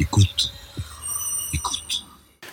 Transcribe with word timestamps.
Écoute. 0.00 0.50
Écoute. 1.52 2.06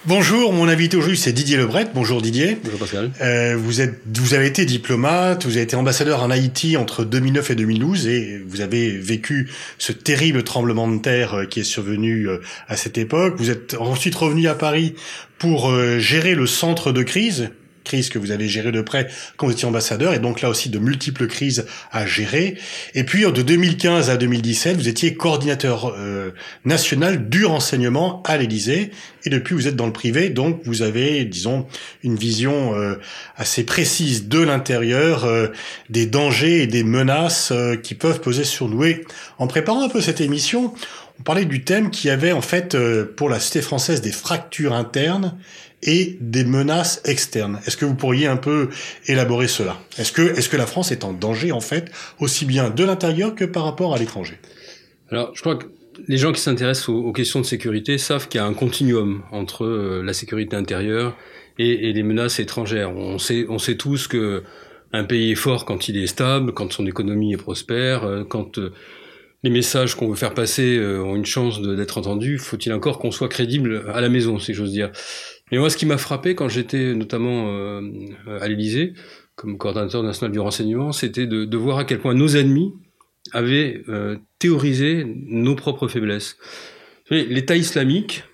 Bonjour, 0.05 0.51
mon 0.51 0.67
invité 0.67 0.97
aujourd'hui 0.97 1.17
c'est 1.17 1.31
Didier 1.31 1.55
Lebret. 1.55 1.87
Bonjour 1.95 2.21
Didier. 2.21 2.57
Bonjour 2.61 2.77
Pascal. 2.77 3.11
Euh, 3.21 3.55
vous 3.57 3.79
êtes, 3.79 4.01
vous 4.17 4.33
avez 4.33 4.47
été 4.47 4.65
diplomate, 4.65 5.45
vous 5.45 5.53
avez 5.53 5.61
été 5.61 5.77
ambassadeur 5.77 6.21
en 6.21 6.29
Haïti 6.29 6.75
entre 6.75 7.05
2009 7.05 7.51
et 7.51 7.55
2012 7.55 8.07
et 8.07 8.43
vous 8.45 8.59
avez 8.59 8.97
vécu 8.97 9.49
ce 9.77 9.93
terrible 9.93 10.43
tremblement 10.43 10.89
de 10.89 10.97
terre 10.97 11.35
euh, 11.35 11.45
qui 11.45 11.61
est 11.61 11.63
survenu 11.63 12.27
euh, 12.27 12.41
à 12.67 12.75
cette 12.75 12.97
époque. 12.97 13.35
Vous 13.37 13.49
êtes 13.49 13.75
ensuite 13.79 14.15
revenu 14.15 14.49
à 14.49 14.53
Paris 14.53 14.95
pour 15.37 15.69
euh, 15.69 15.99
gérer 15.99 16.35
le 16.35 16.47
centre 16.47 16.91
de 16.91 17.01
crise 17.01 17.51
crise 17.87 18.09
que 18.09 18.19
vous 18.19 18.31
avez 18.31 18.47
géré 18.47 18.71
de 18.71 18.81
près 18.81 19.07
quand 19.37 19.47
vous 19.47 19.53
étiez 19.53 19.67
ambassadeur, 19.67 20.13
et 20.13 20.19
donc 20.19 20.41
là 20.41 20.49
aussi 20.49 20.69
de 20.69 20.77
multiples 20.77 21.27
crises 21.27 21.65
à 21.91 22.05
gérer. 22.05 22.57
Et 22.93 23.03
puis 23.03 23.23
de 23.23 23.41
2015 23.41 24.09
à 24.09 24.17
2017, 24.17 24.77
vous 24.77 24.87
étiez 24.87 25.15
coordinateur 25.15 25.93
euh, 25.97 26.31
national 26.65 27.29
du 27.29 27.45
renseignement 27.45 28.21
à 28.23 28.37
l'Élysée, 28.37 28.91
et 29.23 29.29
depuis 29.29 29.55
vous 29.55 29.67
êtes 29.67 29.75
dans 29.75 29.85
le 29.85 29.93
privé, 29.93 30.29
donc 30.29 30.61
vous 30.65 30.81
avez, 30.81 31.25
disons, 31.25 31.65
une 32.03 32.15
vision 32.15 32.75
euh, 32.75 32.95
assez 33.35 33.63
précise 33.63 34.27
de 34.27 34.39
l'intérieur, 34.39 35.25
euh, 35.25 35.47
des 35.89 36.05
dangers 36.05 36.63
et 36.63 36.67
des 36.67 36.83
menaces 36.83 37.51
euh, 37.51 37.75
qui 37.75 37.95
peuvent 37.95 38.21
peser 38.21 38.43
sur 38.43 38.67
nous. 38.67 38.83
Et 38.83 39.05
en 39.37 39.47
préparant 39.47 39.83
un 39.83 39.89
peu 39.89 40.01
cette 40.01 40.21
émission, 40.21 40.73
on 41.19 41.23
parlait 41.23 41.45
du 41.45 41.63
thème 41.63 41.89
qui 41.89 42.09
avait 42.09 42.31
en 42.31 42.41
fait 42.41 42.75
euh, 42.75 43.05
pour 43.15 43.29
la 43.29 43.39
cité 43.39 43.61
française 43.61 44.01
des 44.01 44.11
fractures 44.11 44.73
internes 44.73 45.37
et 45.83 46.17
des 46.21 46.43
menaces 46.43 47.01
externes. 47.05 47.59
Est-ce 47.65 47.77
que 47.77 47.85
vous 47.85 47.95
pourriez 47.95 48.27
un 48.27 48.37
peu 48.37 48.69
élaborer 49.05 49.47
cela? 49.47 49.77
Est-ce 49.97 50.11
que, 50.11 50.21
est-ce 50.21 50.49
que 50.49 50.57
la 50.57 50.65
France 50.65 50.91
est 50.91 51.03
en 51.03 51.13
danger 51.13 51.51
en 51.51 51.61
fait, 51.61 51.91
aussi 52.19 52.45
bien 52.45 52.69
de 52.69 52.83
l'intérieur 52.83 53.35
que 53.35 53.45
par 53.45 53.63
rapport 53.63 53.93
à 53.93 53.97
l'étranger? 53.97 54.39
Alors, 55.09 55.31
je 55.35 55.41
crois 55.41 55.55
que 55.55 55.67
les 56.07 56.17
gens 56.17 56.31
qui 56.31 56.41
s'intéressent 56.41 56.89
aux, 56.89 57.11
questions 57.11 57.41
de 57.41 57.45
sécurité 57.45 57.97
savent 57.97 58.27
qu'il 58.27 58.39
y 58.39 58.43
a 58.43 58.45
un 58.45 58.53
continuum 58.53 59.23
entre 59.31 59.65
euh, 59.65 60.03
la 60.03 60.13
sécurité 60.13 60.55
intérieure 60.55 61.15
et, 61.57 61.89
et, 61.89 61.93
les 61.93 62.03
menaces 62.03 62.39
étrangères. 62.39 62.95
On 62.95 63.17
sait, 63.17 63.45
on 63.49 63.57
sait 63.57 63.77
tous 63.77 64.07
que 64.07 64.43
un 64.93 65.03
pays 65.03 65.31
est 65.31 65.35
fort 65.35 65.65
quand 65.65 65.89
il 65.89 65.97
est 65.97 66.07
stable, 66.07 66.53
quand 66.53 66.71
son 66.71 66.85
économie 66.85 67.33
est 67.33 67.37
prospère, 67.37 68.03
euh, 68.03 68.23
quand 68.23 68.57
euh, 68.57 68.71
les 69.43 69.49
messages 69.49 69.95
qu'on 69.95 70.09
veut 70.09 70.15
faire 70.15 70.33
passer 70.33 70.79
ont 70.81 71.15
une 71.15 71.25
chance 71.25 71.61
d'être 71.61 71.99
entendus. 71.99 72.39
Faut-il 72.39 72.73
encore 72.73 72.97
qu'on 72.97 73.11
soit 73.11 73.29
crédible 73.29 73.85
à 73.93 74.01
la 74.01 74.09
maison, 74.09 74.39
si 74.39 74.55
j'ose 74.55 74.71
dire? 74.71 74.91
Mais 75.51 75.57
moi, 75.57 75.69
ce 75.69 75.77
qui 75.77 75.85
m'a 75.85 75.97
frappé 75.97 76.35
quand 76.35 76.49
j'étais 76.49 76.93
notamment 76.93 77.47
euh, 77.49 77.81
à 78.41 78.47
l'Élysée, 78.47 78.93
comme 79.35 79.57
coordinateur 79.57 80.03
national 80.03 80.31
du 80.31 80.39
renseignement, 80.39 80.91
c'était 80.91 81.27
de, 81.27 81.45
de, 81.45 81.57
voir 81.57 81.77
à 81.77 81.85
quel 81.85 81.99
point 81.99 82.13
nos 82.13 82.29
ennemis 82.29 82.73
avaient 83.31 83.83
euh, 83.87 84.17
théorisé 84.39 85.05
nos 85.05 85.55
propres 85.55 85.87
faiblesses. 85.87 86.37
L'État 87.09 87.55
islamique, 87.55 88.25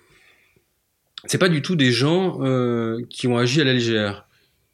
c'est 1.26 1.38
pas 1.38 1.48
du 1.48 1.62
tout 1.62 1.76
des 1.76 1.92
gens 1.92 2.40
euh, 2.42 3.00
qui 3.08 3.26
ont 3.26 3.38
agi 3.38 3.60
à 3.60 3.64
la 3.64 3.72
légère. 3.72 4.26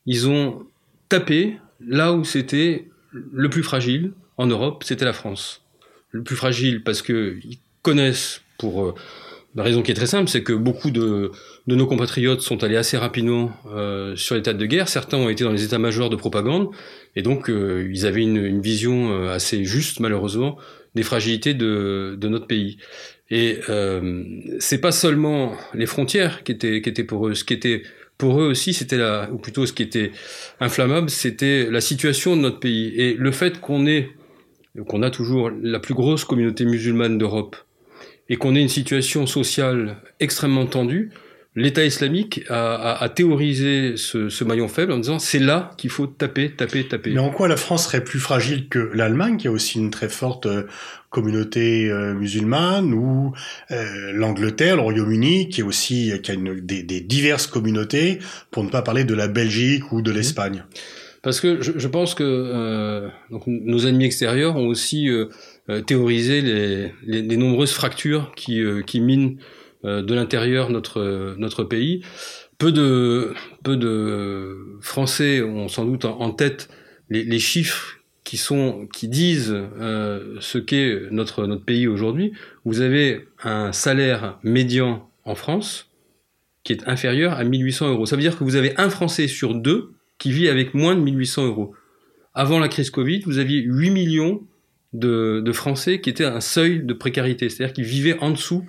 Ils 0.06 0.28
ont 0.28 0.66
tapé 1.08 1.58
là 1.80 2.12
où 2.12 2.24
c'était 2.24 2.88
le 3.12 3.50
plus 3.50 3.62
fragile 3.62 4.12
en 4.36 4.46
Europe, 4.46 4.84
c'était 4.84 5.04
la 5.04 5.12
France. 5.12 5.62
Le 6.12 6.22
plus 6.22 6.36
fragile 6.36 6.82
parce 6.82 7.02
que 7.02 7.38
ils 7.44 7.58
connaissent 7.82 8.42
pour 8.58 8.84
euh, 8.84 8.94
la 9.54 9.64
raison 9.64 9.82
qui 9.82 9.90
est 9.90 9.94
très 9.94 10.06
simple, 10.06 10.28
c'est 10.28 10.42
que 10.42 10.52
beaucoup 10.52 10.90
de, 10.90 11.32
nos 11.66 11.86
compatriotes 11.86 12.40
sont 12.40 12.62
allés 12.62 12.76
assez 12.76 12.96
rapidement 12.96 13.50
euh, 13.74 14.14
sur 14.14 14.36
l'état 14.36 14.52
de 14.52 14.66
guerre. 14.66 14.88
Certains 14.88 15.16
ont 15.16 15.28
été 15.28 15.42
dans 15.42 15.50
les 15.50 15.64
états-majors 15.64 16.08
de 16.08 16.16
propagande, 16.16 16.68
et 17.16 17.22
donc 17.22 17.50
euh, 17.50 17.88
ils 17.92 18.06
avaient 18.06 18.22
une, 18.22 18.60
vision 18.60 19.12
euh, 19.12 19.32
assez 19.32 19.64
juste, 19.64 19.98
malheureusement, 19.98 20.56
des 20.94 21.02
fragilités 21.02 21.54
de, 21.54 22.16
notre 22.22 22.46
pays. 22.46 22.78
Et 23.30 23.58
euh, 23.68 24.24
c'est 24.60 24.80
pas 24.80 24.92
seulement 24.92 25.52
les 25.74 25.86
frontières 25.86 26.44
qui 26.44 26.52
étaient, 26.52 26.80
qui 26.80 26.88
étaient 26.88 27.04
pour 27.04 27.26
eux. 27.26 27.34
Ce 27.34 27.44
qui 27.44 27.54
était 27.54 27.82
pour 28.18 28.40
eux 28.40 28.46
aussi, 28.46 28.72
c'était 28.72 28.98
la, 28.98 29.30
ou 29.32 29.38
plutôt 29.38 29.66
ce 29.66 29.72
qui 29.72 29.82
était 29.82 30.12
inflammable, 30.60 31.10
c'était 31.10 31.68
la 31.70 31.80
situation 31.80 32.36
de 32.36 32.42
notre 32.42 32.60
pays 32.60 32.92
et 32.96 33.14
le 33.14 33.32
fait 33.32 33.60
qu'on 33.60 33.86
ait, 33.86 34.10
qu'on 34.86 35.02
a 35.02 35.10
toujours 35.10 35.50
la 35.62 35.80
plus 35.80 35.94
grosse 35.94 36.24
communauté 36.24 36.64
musulmane 36.64 37.18
d'Europe 37.18 37.56
et 38.30 38.36
qu'on 38.36 38.54
ait 38.54 38.62
une 38.62 38.68
situation 38.68 39.26
sociale 39.26 39.96
extrêmement 40.20 40.64
tendue, 40.64 41.10
l'État 41.56 41.84
islamique 41.84 42.44
a, 42.48 42.74
a, 42.74 43.02
a 43.02 43.08
théorisé 43.08 43.94
ce, 43.96 44.28
ce, 44.28 44.44
maillon 44.44 44.68
faible 44.68 44.92
en 44.92 44.98
disant 44.98 45.18
c'est 45.18 45.40
là 45.40 45.72
qu'il 45.76 45.90
faut 45.90 46.06
taper, 46.06 46.52
taper, 46.52 46.86
taper. 46.86 47.10
Mais 47.10 47.18
en 47.18 47.30
quoi 47.30 47.48
la 47.48 47.56
France 47.56 47.86
serait 47.86 48.04
plus 48.04 48.20
fragile 48.20 48.68
que 48.68 48.90
l'Allemagne, 48.94 49.36
qui 49.36 49.48
a 49.48 49.50
aussi 49.50 49.78
une 49.78 49.90
très 49.90 50.08
forte 50.08 50.46
euh, 50.46 50.62
communauté 51.10 51.90
euh, 51.90 52.14
musulmane, 52.14 52.94
ou 52.94 53.34
euh, 53.72 54.12
l'Angleterre, 54.12 54.76
le 54.76 54.82
Royaume-Uni, 54.82 55.48
qui 55.48 55.60
est 55.60 55.64
aussi 55.64 56.12
qui 56.22 56.30
a 56.30 56.34
une, 56.34 56.60
des, 56.60 56.84
des, 56.84 57.00
diverses 57.00 57.48
communautés, 57.48 58.20
pour 58.52 58.62
ne 58.62 58.70
pas 58.70 58.82
parler 58.82 59.02
de 59.02 59.14
la 59.14 59.26
Belgique 59.26 59.90
ou 59.92 60.02
de 60.02 60.12
l'Espagne? 60.12 60.64
Parce 61.22 61.40
que 61.40 61.60
je, 61.60 61.72
je 61.76 61.88
pense 61.88 62.14
que 62.14 62.24
euh, 62.24 63.08
donc, 63.30 63.42
nos 63.46 63.80
ennemis 63.80 64.06
extérieurs 64.06 64.56
ont 64.56 64.68
aussi 64.68 65.08
théoriser 65.78 66.40
les, 67.02 67.36
nombreuses 67.36 67.72
fractures 67.72 68.32
qui, 68.34 68.60
euh, 68.60 68.82
minent 68.94 69.38
euh, 69.84 70.02
de 70.02 70.14
l'intérieur 70.14 70.70
notre, 70.70 71.34
notre 71.38 71.64
pays. 71.64 72.02
Peu 72.58 72.72
de, 72.72 73.32
peu 73.62 73.76
de 73.76 74.78
Français 74.80 75.42
ont 75.42 75.68
sans 75.68 75.84
doute 75.84 76.04
en, 76.04 76.30
tête 76.30 76.68
les, 77.08 77.38
chiffres 77.38 77.98
qui, 78.24 78.36
sont, 78.36 78.86
qui 78.92 79.08
disent 79.08 79.54
euh, 79.54 80.36
ce 80.40 80.58
qu'est 80.58 81.02
notre, 81.10 81.46
notre 81.46 81.64
pays 81.64 81.86
aujourd'hui. 81.86 82.32
Vous 82.64 82.80
avez 82.80 83.28
un 83.42 83.72
salaire 83.72 84.38
médian 84.42 85.08
en 85.24 85.34
France 85.34 85.90
qui 86.62 86.74
est 86.74 86.86
inférieur 86.86 87.32
à 87.32 87.44
1800 87.44 87.90
euros. 87.90 88.06
Ça 88.06 88.16
veut 88.16 88.22
dire 88.22 88.38
que 88.38 88.44
vous 88.44 88.56
avez 88.56 88.74
un 88.76 88.90
Français 88.90 89.28
sur 89.28 89.54
deux 89.54 89.92
qui 90.18 90.30
vit 90.30 90.48
avec 90.48 90.74
moins 90.74 90.94
de 90.94 91.00
1800 91.00 91.46
euros. 91.46 91.74
Avant 92.34 92.58
la 92.58 92.68
crise 92.68 92.90
Covid, 92.90 93.20
vous 93.20 93.38
aviez 93.38 93.60
8 93.60 93.90
millions 93.90 94.42
de, 94.92 95.52
Français 95.52 96.00
qui 96.00 96.10
étaient 96.10 96.24
à 96.24 96.34
un 96.34 96.40
seuil 96.40 96.80
de 96.82 96.92
précarité, 96.92 97.48
c'est-à-dire 97.48 97.72
qui 97.72 97.82
vivaient 97.82 98.18
en 98.20 98.30
dessous 98.30 98.64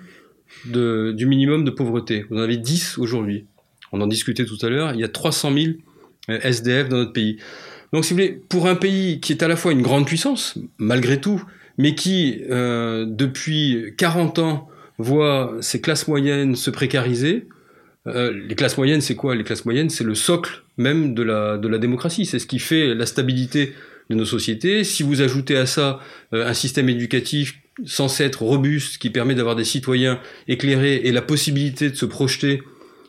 de, 0.66 1.12
du 1.16 1.26
minimum 1.26 1.64
de 1.64 1.70
pauvreté. 1.70 2.26
Vous 2.30 2.36
en 2.36 2.40
avez 2.40 2.56
10 2.56 2.98
aujourd'hui. 2.98 3.46
On 3.92 4.00
en 4.00 4.06
discutait 4.06 4.44
tout 4.44 4.58
à 4.62 4.68
l'heure. 4.68 4.92
Il 4.94 5.00
y 5.00 5.04
a 5.04 5.08
300 5.08 5.52
000 5.52 5.72
SDF 6.28 6.88
dans 6.88 6.98
notre 6.98 7.12
pays. 7.12 7.38
Donc, 7.92 8.04
si 8.04 8.12
vous 8.12 8.20
voulez, 8.20 8.40
pour 8.48 8.68
un 8.68 8.74
pays 8.74 9.20
qui 9.20 9.32
est 9.32 9.42
à 9.42 9.48
la 9.48 9.56
fois 9.56 9.72
une 9.72 9.82
grande 9.82 10.06
puissance, 10.06 10.58
malgré 10.78 11.20
tout, 11.20 11.42
mais 11.76 11.94
qui, 11.94 12.42
euh, 12.50 13.04
depuis 13.06 13.94
40 13.98 14.38
ans, 14.38 14.68
voit 14.98 15.56
ses 15.60 15.80
classes 15.80 16.08
moyennes 16.08 16.54
se 16.54 16.70
précariser, 16.70 17.48
euh, 18.06 18.32
les 18.48 18.54
classes 18.54 18.76
moyennes, 18.76 19.00
c'est 19.00 19.14
quoi? 19.14 19.34
Les 19.34 19.44
classes 19.44 19.64
moyennes, 19.64 19.90
c'est 19.90 20.04
le 20.04 20.14
socle 20.14 20.62
même 20.76 21.14
de 21.14 21.22
la, 21.22 21.58
de 21.58 21.68
la 21.68 21.78
démocratie. 21.78 22.24
C'est 22.24 22.38
ce 22.38 22.46
qui 22.46 22.58
fait 22.58 22.94
la 22.94 23.06
stabilité 23.06 23.74
de 24.12 24.18
nos 24.18 24.24
sociétés. 24.24 24.84
Si 24.84 25.02
vous 25.02 25.20
ajoutez 25.20 25.56
à 25.56 25.66
ça 25.66 26.00
euh, 26.32 26.46
un 26.46 26.54
système 26.54 26.88
éducatif 26.88 27.58
censé 27.86 28.24
être 28.24 28.42
robuste, 28.42 28.98
qui 28.98 29.10
permet 29.10 29.34
d'avoir 29.34 29.56
des 29.56 29.64
citoyens 29.64 30.20
éclairés 30.46 31.00
et 31.04 31.12
la 31.12 31.22
possibilité 31.22 31.90
de 31.90 31.96
se 31.96 32.06
projeter 32.06 32.62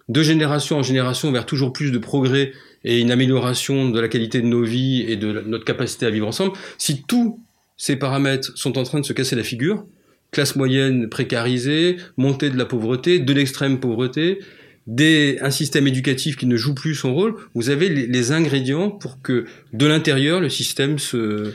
de 0.09 0.23
génération 0.23 0.77
en 0.77 0.83
génération 0.83 1.31
vers 1.31 1.45
toujours 1.45 1.73
plus 1.73 1.91
de 1.91 1.97
progrès 1.97 2.53
et 2.83 2.99
une 2.99 3.11
amélioration 3.11 3.89
de 3.89 3.99
la 3.99 4.07
qualité 4.07 4.41
de 4.41 4.47
nos 4.47 4.63
vies 4.63 5.05
et 5.07 5.15
de 5.15 5.43
notre 5.45 5.65
capacité 5.65 6.05
à 6.05 6.09
vivre 6.09 6.27
ensemble, 6.27 6.53
si 6.77 7.03
tous 7.03 7.39
ces 7.77 7.95
paramètres 7.95 8.51
sont 8.55 8.77
en 8.77 8.83
train 8.83 8.99
de 8.99 9.05
se 9.05 9.13
casser 9.13 9.35
la 9.35 9.43
figure, 9.43 9.85
classe 10.31 10.55
moyenne 10.55 11.09
précarisée, 11.09 11.97
montée 12.17 12.49
de 12.49 12.57
la 12.57 12.65
pauvreté, 12.65 13.19
de 13.19 13.33
l'extrême 13.33 13.79
pauvreté, 13.79 14.39
des, 14.88 15.38
un 15.41 15.51
système 15.51 15.88
éducatif 15.88 16.35
qui 16.35 16.45
ne 16.45 16.57
joue 16.57 16.73
plus 16.73 16.95
son 16.95 17.13
rôle, 17.13 17.35
vous 17.55 17.69
avez 17.69 17.89
les, 17.89 18.31
ingrédients 18.31 18.89
pour 18.89 19.21
que 19.21 19.45
de 19.74 19.85
l'intérieur 19.85 20.39
le 20.39 20.50
système 20.50 21.00
se... 21.00 21.53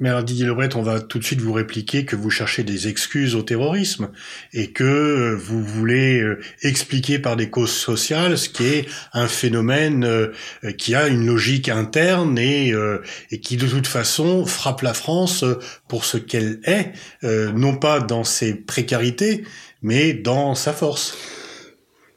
Mais 0.00 0.10
alors 0.10 0.22
Didier 0.22 0.46
Lebret, 0.46 0.76
on 0.76 0.82
va 0.82 1.00
tout 1.00 1.18
de 1.18 1.24
suite 1.24 1.40
vous 1.40 1.52
répliquer 1.52 2.04
que 2.04 2.14
vous 2.14 2.30
cherchez 2.30 2.62
des 2.62 2.86
excuses 2.86 3.34
au 3.34 3.42
terrorisme 3.42 4.10
et 4.52 4.70
que 4.70 5.34
vous 5.34 5.60
voulez 5.60 6.20
euh, 6.20 6.38
expliquer 6.62 7.18
par 7.18 7.34
des 7.34 7.50
causes 7.50 7.72
sociales 7.72 8.38
ce 8.38 8.48
qui 8.48 8.64
est 8.64 8.86
un 9.12 9.26
phénomène 9.26 10.04
euh, 10.04 10.28
qui 10.76 10.94
a 10.94 11.08
une 11.08 11.26
logique 11.26 11.68
interne 11.68 12.38
euh, 12.38 12.98
et 13.32 13.40
qui 13.40 13.56
de 13.56 13.66
toute 13.66 13.88
façon 13.88 14.46
frappe 14.46 14.82
la 14.82 14.94
France 14.94 15.44
pour 15.88 16.04
ce 16.04 16.16
qu'elle 16.16 16.60
est, 16.62 16.92
non 17.22 17.74
pas 17.74 17.98
dans 17.98 18.22
ses 18.22 18.54
précarités, 18.54 19.44
mais 19.82 20.12
dans 20.12 20.54
sa 20.54 20.72
force. 20.72 21.16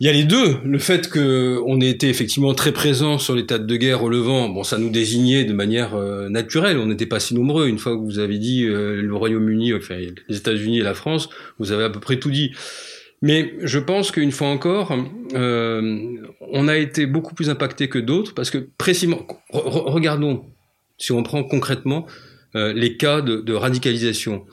Il 0.02 0.08
y 0.08 0.10
a 0.10 0.14
les 0.14 0.24
deux. 0.24 0.58
Le 0.66 0.80
fait 0.80 1.12
qu'on 1.12 1.80
ait 1.80 1.90
été 1.92 2.10
effectivement 2.10 2.56
très 2.56 2.72
présent 2.72 3.20
sur 3.20 3.36
l'état 3.36 3.60
de 3.60 3.76
guerre 3.76 4.02
au 4.02 4.10
Levant, 4.10 4.50
bon, 4.50 4.64
ça 4.64 4.80
nous 4.80 4.90
désignait 4.90 5.46
de 5.46 5.54
manière 5.54 5.94
euh, 5.94 6.28
naturelle. 6.28 6.80
On 6.80 6.88
n'était 6.88 7.06
pas 7.06 7.20
si 7.20 7.36
nombreux. 7.36 7.68
Une 7.68 7.78
fois 7.78 7.96
que 7.96 8.02
vous 8.02 8.18
avez 8.18 8.40
dit 8.40 8.66
euh, 8.66 9.00
le 9.00 9.16
Royaume-Uni, 9.16 9.76
enfin 9.76 9.98
les 10.28 10.38
États-Unis 10.38 10.80
et 10.80 10.82
la 10.82 10.96
France, 10.96 11.30
vous 11.60 11.72
avez 11.72 11.84
à 11.84 11.92
peu 11.92 12.00
près 12.00 12.18
tout 12.18 12.32
dit. 12.32 12.50
Mais 13.22 13.54
je 13.62 13.78
pense 13.78 14.10
qu'une 14.10 14.32
fois 14.32 14.48
encore, 14.48 14.92
euh, 15.36 16.02
on 16.50 16.68
a 16.68 16.78
été 16.78 17.06
beaucoup 17.06 17.36
plus 17.36 17.52
impacté 17.52 17.88
que 17.88 18.00
d'autres 18.00 18.34
parce 18.34 18.50
que 18.50 18.58
précisément, 18.80 19.28
re 19.52 19.84
regardons 19.86 20.46
si 20.98 21.12
on 21.12 21.22
prend 21.22 21.44
concrètement 21.44 22.08
euh, 22.56 22.74
les 22.74 22.98
cas 22.98 23.22
de, 23.22 23.40
de 23.42 23.54
radicalisation. 23.54 24.48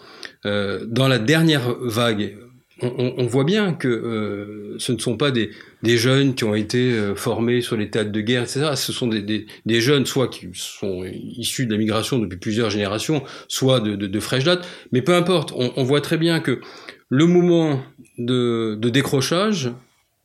dans 0.45 1.09
la 1.09 1.19
dernière 1.19 1.75
vague, 1.81 2.37
on, 2.83 3.27
voit 3.27 3.45
bien 3.45 3.73
que 3.73 3.89
euh, 3.89 4.77
ce 4.79 4.93
ne 4.93 4.99
sont 4.99 5.17
pas 5.17 5.31
des, 5.31 5.51
jeunes 5.83 6.35
qui 6.35 6.45
ont 6.45 6.55
été 6.55 6.93
euh, 6.93 7.15
formés 7.15 7.61
sur 7.61 7.77
les 7.77 7.91
théâtres 7.91 8.13
de 8.13 8.21
guerre, 8.21 8.43
etc. 8.43 8.71
Ce 8.75 8.93
sont 8.93 9.09
des, 9.09 9.47
jeunes, 9.81 10.07
soit 10.07 10.29
qui 10.29 10.49
sont 10.53 11.05
issus 11.05 11.67
de 11.67 11.73
la 11.73 11.79
migration 11.79 12.19
depuis 12.19 12.39
plusieurs 12.39 12.71
générations, 12.71 13.23
soit 13.49 13.81
de, 13.81 14.21
fraîche 14.21 14.45
date. 14.45 14.67
Mais 14.93 15.03
peu 15.03 15.15
importe, 15.15 15.53
on, 15.55 15.83
voit 15.83 16.01
très 16.01 16.19
bien 16.19 16.41
que 16.41 16.61
le 17.09 17.27
moment 17.27 17.83
de, 18.19 18.79
décrochage, 18.81 19.73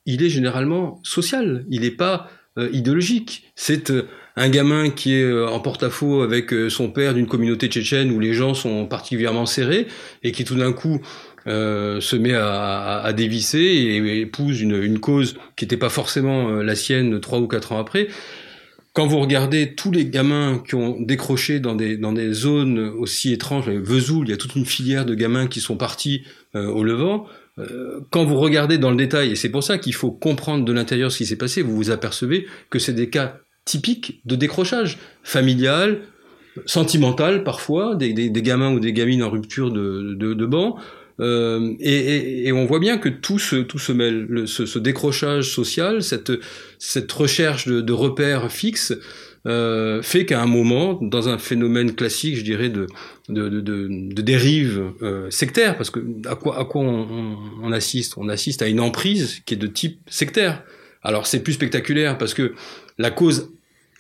il 0.06 0.24
est 0.24 0.30
généralement 0.30 1.00
social. 1.04 1.66
Il 1.70 1.82
n'est 1.82 1.92
pas 1.92 2.30
euh, 2.58 2.70
idéologique. 2.72 3.52
C'est 3.56 3.92
un 4.36 4.50
gamin 4.50 4.90
qui 4.90 5.14
est 5.14 5.44
en 5.44 5.60
porte-à-faux 5.60 6.22
avec 6.22 6.54
son 6.70 6.90
père 6.90 7.14
d'une 7.14 7.28
communauté 7.28 7.68
tchétchène 7.68 8.12
où 8.12 8.20
les 8.20 8.34
gens 8.34 8.54
sont 8.54 8.88
particulièrement 8.88 9.46
serrés 9.46 9.88
et 10.24 10.32
qui 10.32 10.44
tout 10.44 10.56
d'un 10.56 10.74
coup 10.74 11.02
euh, 11.46 12.00
se 12.00 12.16
met 12.16 12.34
à, 12.34 13.12
dévisser 13.16 13.60
et, 13.60 14.22
épouse 14.22 14.62
une, 14.62 15.00
cause 15.00 15.36
qui 15.56 15.66
n'était 15.66 15.78
pas 15.78 15.90
forcément 15.90 16.50
euh, 16.50 16.64
la 16.64 16.76
sienne 16.76 17.20
trois 17.20 17.40
ou 17.40 17.48
quatre 17.48 17.74
ans 17.74 17.80
après. 17.80 18.08
Quand 18.94 19.08
vous 19.08 19.20
regardez 19.20 19.74
tous 19.74 19.92
les 19.92 20.06
gamins 20.06 20.62
qui 20.66 20.76
ont 20.76 21.02
décroché 21.02 21.60
dans 21.60 21.76
des, 21.76 21.98
dans 21.98 22.14
des 22.14 22.32
zones 22.32 22.80
aussi 22.80 23.34
étranges, 23.34 23.68
Vesoul, 23.68 24.28
il 24.28 24.32
y 24.32 24.34
a 24.34 24.38
toute 24.38 24.56
une 24.56 24.66
filière 24.66 25.06
de 25.06 25.16
gamins 25.16 25.48
qui 25.48 25.62
sont 25.62 25.78
partis 25.78 26.24
euh, 26.56 26.68
au 26.68 26.84
Levant. 26.84 27.26
quand 28.12 28.24
vous 28.24 28.38
regardez 28.38 28.78
dans 28.78 28.92
le 28.92 28.98
détail, 28.98 29.32
et 29.32 29.36
c'est 29.36 29.50
pour 29.50 29.64
ça 29.64 29.78
qu'il 29.78 29.94
faut 29.94 30.12
comprendre 30.12 30.64
de 30.64 30.72
l'intérieur 30.72 31.12
ce 31.12 31.18
qui 31.18 31.26
s'est 31.26 31.38
passé, 31.38 31.62
vous 31.62 31.76
vous 31.76 31.92
apercevez 31.92 32.48
que 32.70 32.80
c'est 32.80 32.94
des 32.94 33.10
cas 33.10 33.38
typiques 33.66 34.22
de 34.26 34.36
décrochage 34.36 34.98
familial, 35.24 36.02
sentimental 36.66 37.44
parfois, 37.44 37.96
des, 37.96 38.14
des, 38.14 38.30
des, 38.30 38.42
gamins 38.42 38.74
ou 38.74 38.80
des 38.80 38.94
gamines 38.94 39.24
en 39.24 39.30
rupture 39.30 39.72
de, 39.72 40.16
de, 40.16 40.34
de 40.34 40.46
banc, 40.46 40.78
euh, 41.20 41.74
et, 41.80 42.52
on 42.52 42.66
voit 42.66 42.80
bien 42.80 42.98
que 42.98 43.10
tout 43.10 43.40
se, 43.40 43.58
tout 43.58 43.80
se 43.80 43.92
mêle, 43.92 44.26
le, 44.28 44.48
ce, 44.48 44.66
ce, 44.66 44.80
décrochage 44.80 45.52
social, 45.52 46.02
cette, 46.02 46.32
cette 46.80 47.12
recherche 47.12 47.68
de, 47.68 47.82
de 47.82 47.94
repères 47.94 48.52
fixes, 48.52 48.94
euh, 49.46 50.02
fait 50.02 50.26
qu'à 50.26 50.42
un 50.42 50.46
moment, 50.46 50.98
dans 51.02 51.28
un 51.28 51.38
phénomène 51.38 51.94
classique, 51.96 52.38
je 52.38 52.44
dirais, 52.44 52.70
de, 52.70 52.88
de, 53.28 53.50
de, 53.50 53.60
de 53.62 54.22
dérive 54.22 54.94
euh, 55.02 55.30
sectaire, 55.30 55.76
parce 55.76 55.90
que 55.90 56.00
à 56.28 56.36
quoi, 56.36 56.60
à 56.60 56.66
quoi 56.66 56.82
on, 56.82 57.38
on, 57.62 57.72
assiste? 57.72 58.18
On 58.18 58.30
assiste 58.30 58.62
à 58.62 58.68
une 58.68 58.80
emprise 58.80 59.42
qui 59.46 59.56
est 59.56 59.58
de 59.58 59.68
type 59.68 60.00
sectaire. 60.10 60.64
Alors 61.02 61.28
c'est 61.28 61.42
plus 61.42 61.54
spectaculaire 61.54 62.18
parce 62.18 62.34
que 62.34 62.54
la 62.98 63.12
cause 63.12 63.52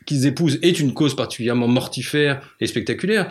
qu'ils 0.05 0.25
épousent 0.25 0.59
est 0.61 0.79
une 0.79 0.93
cause 0.93 1.15
particulièrement 1.15 1.67
mortifère 1.67 2.55
et 2.61 2.67
spectaculaire, 2.67 3.27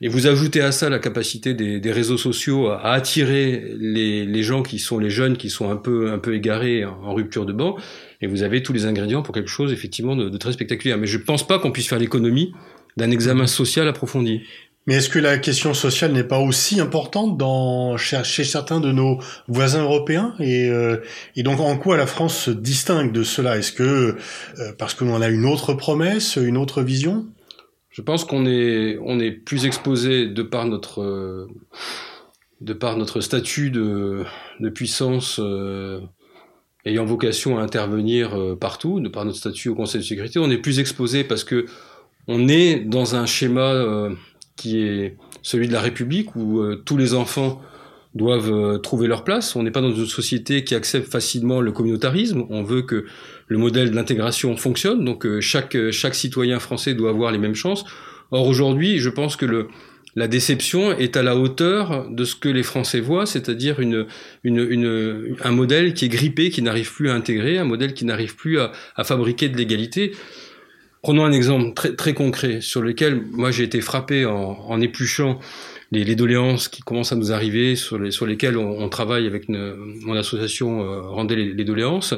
et 0.00 0.08
vous 0.08 0.26
ajoutez 0.26 0.62
à 0.62 0.72
ça 0.72 0.88
la 0.88 0.98
capacité 0.98 1.52
des, 1.52 1.78
des 1.78 1.92
réseaux 1.92 2.16
sociaux 2.16 2.68
à, 2.68 2.92
attirer 2.92 3.74
les, 3.78 4.24
les, 4.24 4.42
gens 4.42 4.62
qui 4.62 4.78
sont 4.78 4.98
les 4.98 5.10
jeunes, 5.10 5.36
qui 5.36 5.50
sont 5.50 5.70
un 5.70 5.76
peu, 5.76 6.10
un 6.10 6.18
peu 6.18 6.34
égarés 6.34 6.84
en, 6.84 7.12
rupture 7.14 7.44
de 7.44 7.52
banc, 7.52 7.76
et 8.22 8.26
vous 8.26 8.42
avez 8.42 8.62
tous 8.62 8.72
les 8.72 8.86
ingrédients 8.86 9.22
pour 9.22 9.34
quelque 9.34 9.50
chose 9.50 9.72
effectivement 9.72 10.16
de, 10.16 10.28
de 10.28 10.38
très 10.38 10.52
spectaculaire. 10.52 10.96
Mais 10.96 11.06
je 11.06 11.18
ne 11.18 11.22
pense 11.22 11.46
pas 11.46 11.58
qu'on 11.58 11.70
puisse 11.70 11.88
faire 11.88 11.98
l'économie 11.98 12.52
d'un 12.96 13.10
examen 13.10 13.46
social 13.46 13.88
approfondi. 13.88 14.42
Mais 14.86 14.94
est-ce 14.96 15.10
que 15.10 15.18
la 15.18 15.36
question 15.36 15.74
sociale 15.74 16.12
n'est 16.12 16.24
pas 16.24 16.38
aussi 16.38 16.80
importante 16.80 17.36
dans, 17.36 17.98
chez, 17.98 18.44
certains 18.44 18.80
de 18.80 18.90
nos 18.90 19.18
voisins 19.46 19.82
européens? 19.82 20.34
Et, 20.40 20.70
euh, 20.70 20.96
et, 21.36 21.42
donc 21.42 21.60
en 21.60 21.76
quoi 21.76 21.98
la 21.98 22.06
France 22.06 22.36
se 22.36 22.50
distingue 22.50 23.12
de 23.12 23.22
cela? 23.22 23.58
Est-ce 23.58 23.72
que 23.72 24.16
euh, 24.58 24.72
parce 24.78 24.94
qu'on 24.94 25.20
a 25.20 25.28
une 25.28 25.44
autre 25.44 25.74
promesse, 25.74 26.36
une 26.36 26.56
autre 26.56 26.82
vision? 26.82 27.26
Je 28.00 28.02
pense 28.02 28.24
qu'on 28.24 28.46
est, 28.46 28.98
on 29.02 29.20
est 29.20 29.30
plus 29.30 29.66
exposé 29.66 30.26
de 30.26 30.42
par 30.42 30.64
notre, 30.64 31.46
de 32.62 32.72
par 32.72 32.96
notre 32.96 33.20
statut 33.20 33.70
de, 33.70 34.24
de 34.58 34.70
puissance 34.70 35.38
euh, 35.38 36.00
ayant 36.86 37.04
vocation 37.04 37.58
à 37.58 37.62
intervenir 37.62 38.34
euh, 38.40 38.56
partout, 38.56 39.00
de 39.00 39.10
par 39.10 39.26
notre 39.26 39.36
statut 39.36 39.68
au 39.68 39.74
Conseil 39.74 40.00
de 40.00 40.06
sécurité, 40.06 40.38
on 40.38 40.50
est 40.50 40.56
plus 40.56 40.80
exposé 40.80 41.24
parce 41.24 41.44
que 41.44 41.66
on 42.26 42.48
est 42.48 42.76
dans 42.76 43.16
un 43.16 43.26
schéma 43.26 43.74
euh, 43.74 44.14
qui 44.56 44.78
est 44.78 45.18
celui 45.42 45.68
de 45.68 45.74
la 45.74 45.82
République 45.82 46.34
où 46.36 46.74
tous 46.86 46.96
les 46.96 47.12
enfants 47.12 47.60
doivent 48.14 48.80
trouver 48.82 49.06
leur 49.06 49.24
place. 49.24 49.54
On 49.54 49.62
n'est 49.62 49.70
pas 49.70 49.80
dans 49.80 49.94
une 49.94 50.06
société 50.06 50.64
qui 50.64 50.74
accepte 50.74 51.10
facilement 51.10 51.60
le 51.60 51.72
communautarisme. 51.72 52.44
On 52.50 52.62
veut 52.62 52.82
que 52.82 53.04
le 53.50 53.58
modèle 53.58 53.90
de 53.90 53.96
l'intégration 53.96 54.56
fonctionne, 54.56 55.04
donc 55.04 55.26
euh, 55.26 55.40
chaque, 55.40 55.74
euh, 55.74 55.90
chaque 55.90 56.14
citoyen 56.14 56.60
français 56.60 56.94
doit 56.94 57.10
avoir 57.10 57.32
les 57.32 57.38
mêmes 57.38 57.56
chances. 57.56 57.84
Or 58.30 58.46
aujourd'hui, 58.46 58.98
je 58.98 59.10
pense 59.10 59.34
que 59.34 59.44
le, 59.44 59.66
la 60.14 60.28
déception 60.28 60.92
est 60.92 61.16
à 61.16 61.24
la 61.24 61.36
hauteur 61.36 62.08
de 62.10 62.24
ce 62.24 62.36
que 62.36 62.48
les 62.48 62.62
Français 62.62 63.00
voient, 63.00 63.26
c'est-à-dire 63.26 63.80
une, 63.80 64.06
une, 64.44 64.58
une, 64.58 65.36
un 65.42 65.50
modèle 65.50 65.94
qui 65.94 66.04
est 66.04 66.08
grippé, 66.08 66.50
qui 66.50 66.62
n'arrive 66.62 66.92
plus 66.92 67.10
à 67.10 67.14
intégrer, 67.14 67.58
un 67.58 67.64
modèle 67.64 67.92
qui 67.92 68.04
n'arrive 68.04 68.36
plus 68.36 68.60
à, 68.60 68.70
à, 68.94 69.02
fabriquer 69.02 69.48
de 69.48 69.56
l'égalité. 69.56 70.12
Prenons 71.02 71.24
un 71.24 71.32
exemple 71.32 71.74
très, 71.74 71.96
très 71.96 72.14
concret 72.14 72.60
sur 72.60 72.82
lequel 72.82 73.20
moi 73.32 73.50
j'ai 73.50 73.64
été 73.64 73.80
frappé 73.80 74.26
en, 74.26 74.32
en 74.32 74.80
épluchant 74.80 75.40
les, 75.90 76.04
les, 76.04 76.14
doléances 76.14 76.68
qui 76.68 76.82
commencent 76.82 77.12
à 77.12 77.16
nous 77.16 77.32
arriver, 77.32 77.76
sur, 77.76 77.98
les, 77.98 78.10
sur 78.10 78.26
lesquelles 78.26 78.56
on, 78.56 78.80
on 78.80 78.88
travaille 78.88 79.26
avec 79.26 79.48
mon 79.48 80.14
association 80.14 80.82
euh, 80.82 81.02
Rendez 81.02 81.36
les, 81.36 81.52
les 81.52 81.64
doléances 81.64 82.14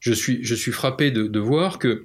je 0.00 0.12
suis, 0.12 0.42
je 0.42 0.54
suis 0.54 0.72
frappé 0.72 1.10
de, 1.10 1.24
de 1.24 1.38
voir 1.38 1.78
que 1.78 2.04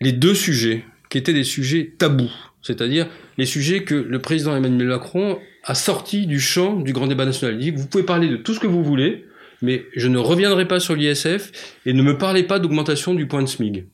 les 0.00 0.12
deux 0.12 0.34
sujets, 0.34 0.84
qui 1.10 1.18
étaient 1.18 1.32
des 1.32 1.44
sujets 1.44 1.94
tabous, 1.98 2.32
c'est-à-dire 2.62 3.08
les 3.38 3.46
sujets 3.46 3.84
que 3.84 3.94
le 3.94 4.18
président 4.20 4.56
Emmanuel 4.56 4.88
Macron 4.88 5.38
a 5.64 5.74
sortis 5.74 6.26
du 6.26 6.40
champ 6.40 6.76
du 6.76 6.92
grand 6.92 7.06
débat 7.06 7.24
national. 7.24 7.56
Il 7.56 7.60
dit, 7.60 7.70
vous 7.70 7.86
pouvez 7.86 8.04
parler 8.04 8.28
de 8.28 8.36
tout 8.36 8.54
ce 8.54 8.60
que 8.60 8.66
vous 8.66 8.82
voulez, 8.82 9.24
mais 9.62 9.84
je 9.94 10.08
ne 10.08 10.18
reviendrai 10.18 10.66
pas 10.66 10.80
sur 10.80 10.94
l'ISF 10.94 11.76
et 11.86 11.92
ne 11.92 12.02
me 12.02 12.16
parlez 12.18 12.42
pas 12.44 12.58
d'augmentation 12.58 13.14
du 13.14 13.26
point 13.26 13.42
de 13.42 13.48
SMIG. 13.48 13.86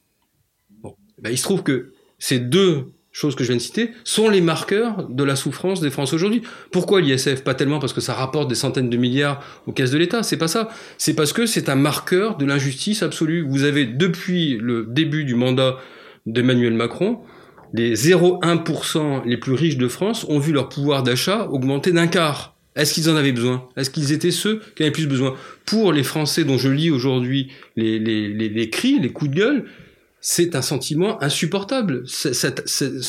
Bon. 0.82 0.94
Ben, 1.18 1.30
il 1.30 1.38
se 1.38 1.42
trouve 1.42 1.62
que 1.62 1.92
ces 2.18 2.38
deux 2.38 2.92
choses 3.12 3.34
que 3.34 3.42
je 3.42 3.48
viens 3.48 3.56
de 3.56 3.62
citer, 3.62 3.90
sont 4.04 4.28
les 4.28 4.40
marqueurs 4.40 5.08
de 5.08 5.24
la 5.24 5.36
souffrance 5.36 5.80
des 5.80 5.90
Français 5.90 6.14
aujourd'hui. 6.14 6.42
Pourquoi 6.70 7.00
l'ISF 7.00 7.42
Pas 7.42 7.54
tellement 7.54 7.78
parce 7.78 7.92
que 7.92 8.00
ça 8.00 8.14
rapporte 8.14 8.48
des 8.48 8.54
centaines 8.54 8.88
de 8.88 8.96
milliards 8.96 9.42
aux 9.66 9.72
caisses 9.72 9.90
de 9.90 9.98
l'État, 9.98 10.22
c'est 10.22 10.36
pas 10.36 10.48
ça. 10.48 10.68
C'est 10.96 11.14
parce 11.14 11.32
que 11.32 11.46
c'est 11.46 11.68
un 11.68 11.74
marqueur 11.74 12.36
de 12.36 12.44
l'injustice 12.44 13.02
absolue. 13.02 13.44
Vous 13.48 13.64
avez, 13.64 13.84
depuis 13.84 14.56
le 14.60 14.86
début 14.86 15.24
du 15.24 15.34
mandat 15.34 15.76
d'Emmanuel 16.26 16.74
Macron, 16.74 17.20
les 17.72 17.94
0,1% 17.94 19.24
les 19.26 19.36
plus 19.36 19.54
riches 19.54 19.76
de 19.76 19.88
France 19.88 20.24
ont 20.28 20.38
vu 20.38 20.52
leur 20.52 20.68
pouvoir 20.68 21.02
d'achat 21.02 21.48
augmenter 21.48 21.92
d'un 21.92 22.06
quart. 22.06 22.56
Est-ce 22.76 22.94
qu'ils 22.94 23.10
en 23.10 23.16
avaient 23.16 23.32
besoin? 23.32 23.68
Est-ce 23.76 23.90
qu'ils 23.90 24.12
étaient 24.12 24.30
ceux 24.30 24.60
qui 24.76 24.84
avaient 24.84 24.92
plus 24.92 25.08
besoin? 25.08 25.34
Pour 25.66 25.92
les 25.92 26.04
Français 26.04 26.44
dont 26.44 26.58
je 26.58 26.68
lis 26.68 26.90
aujourd'hui 26.90 27.50
les, 27.76 27.98
les, 27.98 28.28
les, 28.28 28.48
les 28.48 28.70
cris, 28.70 29.00
les 29.00 29.10
coups 29.10 29.30
de 29.30 29.36
gueule, 29.36 29.64
c'est 30.20 30.54
un 30.54 30.62
sentiment 30.62 31.22
insupportable. 31.22 32.04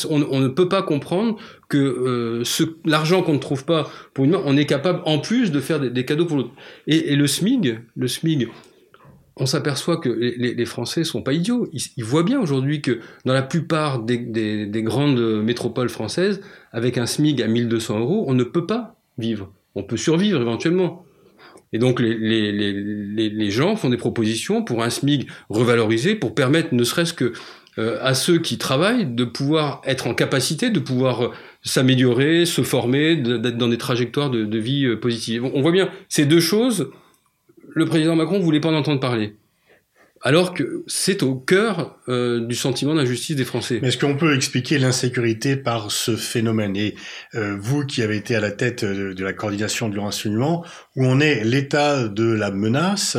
on, 0.08 0.40
ne 0.40 0.48
peut 0.48 0.68
pas 0.68 0.82
comprendre 0.82 1.36
que 1.68 1.78
euh, 1.78 2.42
l'argent 2.84 3.22
qu'on 3.22 3.34
ne 3.34 3.38
trouve 3.38 3.64
pas 3.64 3.90
pour 4.14 4.24
une 4.24 4.32
main, 4.32 4.42
on 4.44 4.56
est 4.56 4.66
capable 4.66 5.02
en 5.04 5.18
plus 5.18 5.52
de 5.52 5.60
faire 5.60 5.78
des, 5.78 6.04
cadeaux 6.04 6.26
pour 6.26 6.38
l'autre. 6.38 6.52
Et, 6.86 7.14
le 7.14 7.26
SMIG, 7.26 7.80
le 7.96 8.08
SMIG, 8.08 8.48
on 9.36 9.46
s'aperçoit 9.46 9.98
que 9.98 10.08
les, 10.08 10.54
les, 10.54 10.64
Français 10.64 11.04
sont 11.04 11.22
pas 11.22 11.32
idiots. 11.32 11.68
Ils, 11.72 12.04
voient 12.04 12.22
bien 12.22 12.40
aujourd'hui 12.40 12.80
que 12.80 13.00
dans 13.24 13.34
la 13.34 13.42
plupart 13.42 14.02
des, 14.02 14.16
des, 14.18 14.82
grandes 14.82 15.42
métropoles 15.42 15.90
françaises, 15.90 16.40
avec 16.72 16.96
un 16.96 17.06
SMIG 17.06 17.42
à 17.42 17.48
1200 17.48 18.00
euros, 18.00 18.24
on 18.26 18.34
ne 18.34 18.44
peut 18.44 18.66
pas 18.66 18.96
vivre. 19.18 19.52
On 19.74 19.82
peut 19.82 19.96
survivre 19.96 20.40
éventuellement. 20.40 21.04
Et 21.72 21.78
donc 21.78 22.00
les, 22.00 22.14
les, 22.14 23.30
les, 23.30 23.50
gens 23.50 23.76
font 23.76 23.88
des 23.88 23.96
propositions 23.96 24.62
pour 24.62 24.82
un 24.82 24.90
SMIG 24.90 25.28
revalorisé, 25.48 26.14
pour 26.14 26.34
permettre 26.34 26.74
ne 26.74 26.84
serait-ce 26.84 27.14
que 27.14 27.32
euh, 27.78 27.98
à 28.02 28.12
ceux 28.12 28.38
qui 28.38 28.58
travaillent 28.58 29.06
de 29.06 29.24
pouvoir 29.24 29.80
être 29.86 30.06
en 30.06 30.12
capacité 30.12 30.68
de 30.68 30.78
pouvoir 30.78 31.24
euh, 31.24 31.30
s'améliorer, 31.62 32.44
se 32.44 32.62
former, 32.62 33.16
d'être 33.16 33.56
dans 33.56 33.68
des 33.68 33.78
trajectoires 33.78 34.28
de, 34.28 34.44
de 34.44 34.58
vie 34.58 34.84
euh, 34.84 35.00
positives. 35.00 35.44
On 35.44 35.62
voit 35.62 35.72
bien 35.72 35.88
ces 36.10 36.26
deux 36.26 36.40
choses. 36.40 36.90
Le 37.74 37.86
président 37.86 38.14
Macron 38.14 38.38
voulait 38.40 38.60
pas 38.60 38.68
en 38.68 38.74
entendre 38.74 39.00
parler 39.00 39.36
alors 40.24 40.54
que 40.54 40.84
c'est 40.86 41.24
au 41.24 41.34
cœur 41.34 41.98
euh, 42.08 42.40
du 42.46 42.54
sentiment 42.54 42.94
d'injustice 42.94 43.34
des 43.34 43.44
Français. 43.44 43.80
Mais 43.82 43.88
est-ce 43.88 43.98
qu'on 43.98 44.16
peut 44.16 44.36
expliquer 44.36 44.78
l'insécurité 44.78 45.56
par 45.56 45.90
ce 45.90 46.14
phénomène? 46.14 46.76
Et 46.76 46.94
euh, 47.34 47.56
vous 47.58 47.84
qui 47.84 48.02
avez 48.02 48.16
été 48.16 48.36
à 48.36 48.40
la 48.40 48.52
tête 48.52 48.84
de, 48.84 49.22
la 49.22 49.32
coordination 49.32 49.88
du 49.88 49.98
renseignement, 49.98 50.64
où 50.94 51.04
on 51.04 51.18
est 51.18 51.42
l'état 51.42 52.06
de 52.06 52.32
la 52.32 52.52
menace, 52.52 53.18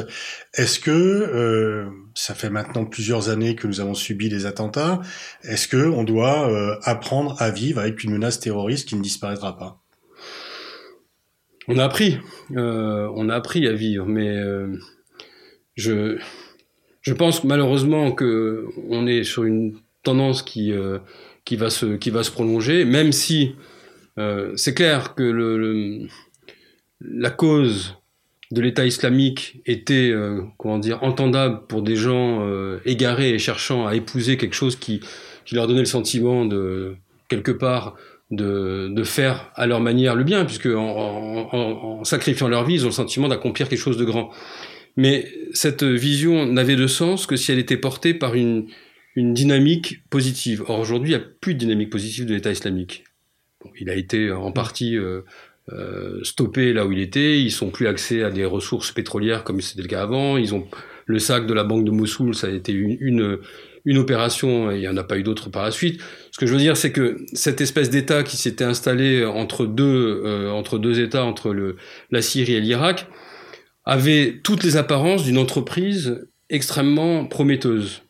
est-ce 0.54 0.80
que 0.80 0.92
euh, 0.92 1.90
ça 2.16 2.36
fait 2.36 2.50
maintenant 2.50 2.86
plusieurs 2.86 3.30
années 3.30 3.56
que 3.56 3.68
nous 3.68 3.82
avons 3.82 3.96
subi 3.96 4.30
des 4.30 4.46
attentats 4.46 5.02
Est-ce 5.44 5.68
que 5.68 5.86
on 5.86 6.06
doit 6.06 6.80
apprendre 6.84 7.36
à 7.42 7.52
vivre 7.52 7.82
avec 7.82 8.04
une 8.04 8.12
menace 8.12 8.40
terroriste 8.40 8.88
qui 8.88 8.96
ne 8.96 9.02
disparaîtra 9.02 9.58
pas? 9.58 9.82
On 11.68 11.78
a 11.80 11.86
appris, 11.86 12.18
on 12.52 13.30
a 13.30 13.36
appris 13.36 13.68
à 13.68 13.74
vivre, 13.74 14.06
mais 14.06 14.38
je 15.76 16.20
je 17.04 17.14
pense 17.14 17.44
malheureusement 17.44 18.12
que 18.12 18.66
on 18.90 19.06
est 19.08 19.24
sur 19.24 19.44
une 19.44 19.76
tendance 20.02 20.42
qui 20.42 20.72
euh, 20.72 20.98
qui 21.46 21.56
va 21.56 21.70
se 21.70 21.98
qui 21.98 22.10
va 22.10 22.24
se 22.24 22.32
prolonger, 22.32 22.86
même 22.86 23.12
si 23.12 23.56
euh, 24.18 24.54
c'est 24.56 24.74
clair 24.74 25.16
que 25.16 25.24
le, 25.24 26.08
la 27.02 27.30
cause 27.30 27.96
de 28.52 28.62
l'État 28.62 28.86
islamique 28.86 29.62
était, 29.66 30.12
euh, 30.12 30.42
comment 30.58 30.78
dire, 30.78 31.02
entendable 31.02 31.62
pour 31.68 31.82
des 31.82 31.96
gens 31.96 32.42
euh, 32.42 32.80
égarés 32.86 33.32
et 33.32 33.40
cherchant 33.40 33.88
à 33.88 33.96
épouser 33.96 34.38
quelque 34.38 34.54
chose 34.54 34.76
qui, 34.76 35.02
qui 35.46 35.56
leur 35.56 35.68
donnait 35.68 35.80
le 35.80 35.86
sentiment 35.86 36.46
de, 36.46 36.96
quelque 37.30 37.52
part, 37.52 37.96
de, 38.30 38.90
de 38.90 39.04
faire 39.04 39.52
à 39.56 39.66
leur 39.66 39.80
manière 39.80 40.16
le 40.16 40.24
bien, 40.24 40.46
puisque 40.46 40.68
en, 40.68 40.78
en, 40.78 41.56
en 41.56 42.04
sacrifiant 42.04 42.48
leur 42.48 42.64
vie, 42.64 42.76
ils 42.76 42.84
ont 42.84 42.90
le 42.90 42.92
sentiment 42.92 43.28
d'accomplir 43.28 43.68
quelque 43.68 43.80
chose 43.80 43.98
de 43.98 44.06
grand. 44.06 44.30
Mais 44.96 45.28
cette 45.54 45.84
vision 45.84 46.46
n'avait 46.46 46.76
de 46.76 46.88
sens 46.88 47.26
que 47.26 47.36
si 47.36 47.52
elle 47.52 47.60
était 47.60 47.78
portée 47.78 48.14
par 48.14 48.36
une, 48.36 48.68
une 49.16 49.34
dynamique 49.34 50.08
positive. 50.10 50.64
Or, 50.68 50.80
aujourd'hui, 50.80 51.12
il 51.12 51.18
n'y 51.18 51.24
a 51.24 51.26
plus 51.42 51.54
de 51.54 51.60
dynamique 51.60 51.90
positive 51.90 52.26
de 52.26 52.34
l'État 52.34 52.52
islamique. 52.52 53.04
Bon, 53.64 53.72
il 53.80 53.90
a 53.90 53.96
été 53.96 54.32
en 54.32 54.52
partie 54.52 54.98
euh, 54.98 55.22
euh, 55.72 56.24
stoppé 56.24 56.74
là 56.74 56.86
où 56.86 56.92
il 56.92 57.00
était. 57.00 57.40
Ils 57.40 57.52
sont 57.52 57.70
plus 57.70 57.88
accès 57.88 58.24
à 58.24 58.30
des 58.30 58.46
ressources 58.46 58.92
pétrolières 58.92 59.44
comme 59.44 59.62
c'était 59.62 59.82
le 59.82 59.88
cas 59.88 60.04
avant. 60.04 60.38
Ils 60.38 60.54
ont 60.54 60.68
le 61.06 61.20
sac 61.20 61.48
de 61.48 61.54
la 61.54 61.64
banque 61.64 61.86
de 61.86 61.92
Mossoul, 61.92 62.34
ça 62.34 62.48
a 62.48 62.50
été 62.50 62.72
une, 62.72 62.98
une, 63.00 63.40
une 63.86 63.98
opération 63.98 64.72
et 64.72 64.76
il 64.76 64.80
n'y 64.80 64.88
en 64.88 64.98
a 64.98 65.04
pas 65.04 65.18
eu 65.18 65.24
d'autres 65.24 65.50
par 65.50 65.64
la 65.64 65.72
suite. 65.72 66.02
Ce 66.32 66.38
que 66.38 66.46
je 66.46 66.54
veux 66.54 66.60
dire, 66.60 66.78
c'est 66.78 66.92
que 66.92 67.18
cette 67.34 67.62
espèce 67.62 67.90
d'État 67.90 68.24
qui 68.24 68.38
s'était 68.38 68.64
installé 68.64 69.26
entre 69.26 69.66
deux, 69.66 70.22
euh, 70.26 70.50
entre 70.52 70.78
deux 70.78 71.02
États, 71.02 71.26
entre 71.26 71.54
le, 71.54 71.76
la 72.10 72.22
Syrie 72.22 72.54
et 72.54 72.62
l'Irak, 72.62 73.08
avait 73.86 74.40
toutes 74.44 74.63
les 74.63 74.78
apparences 74.78 75.24
d'une 75.24 75.38
entreprise 75.38 76.28
extrêmement 76.50 77.25
prometteuse. 77.25 78.04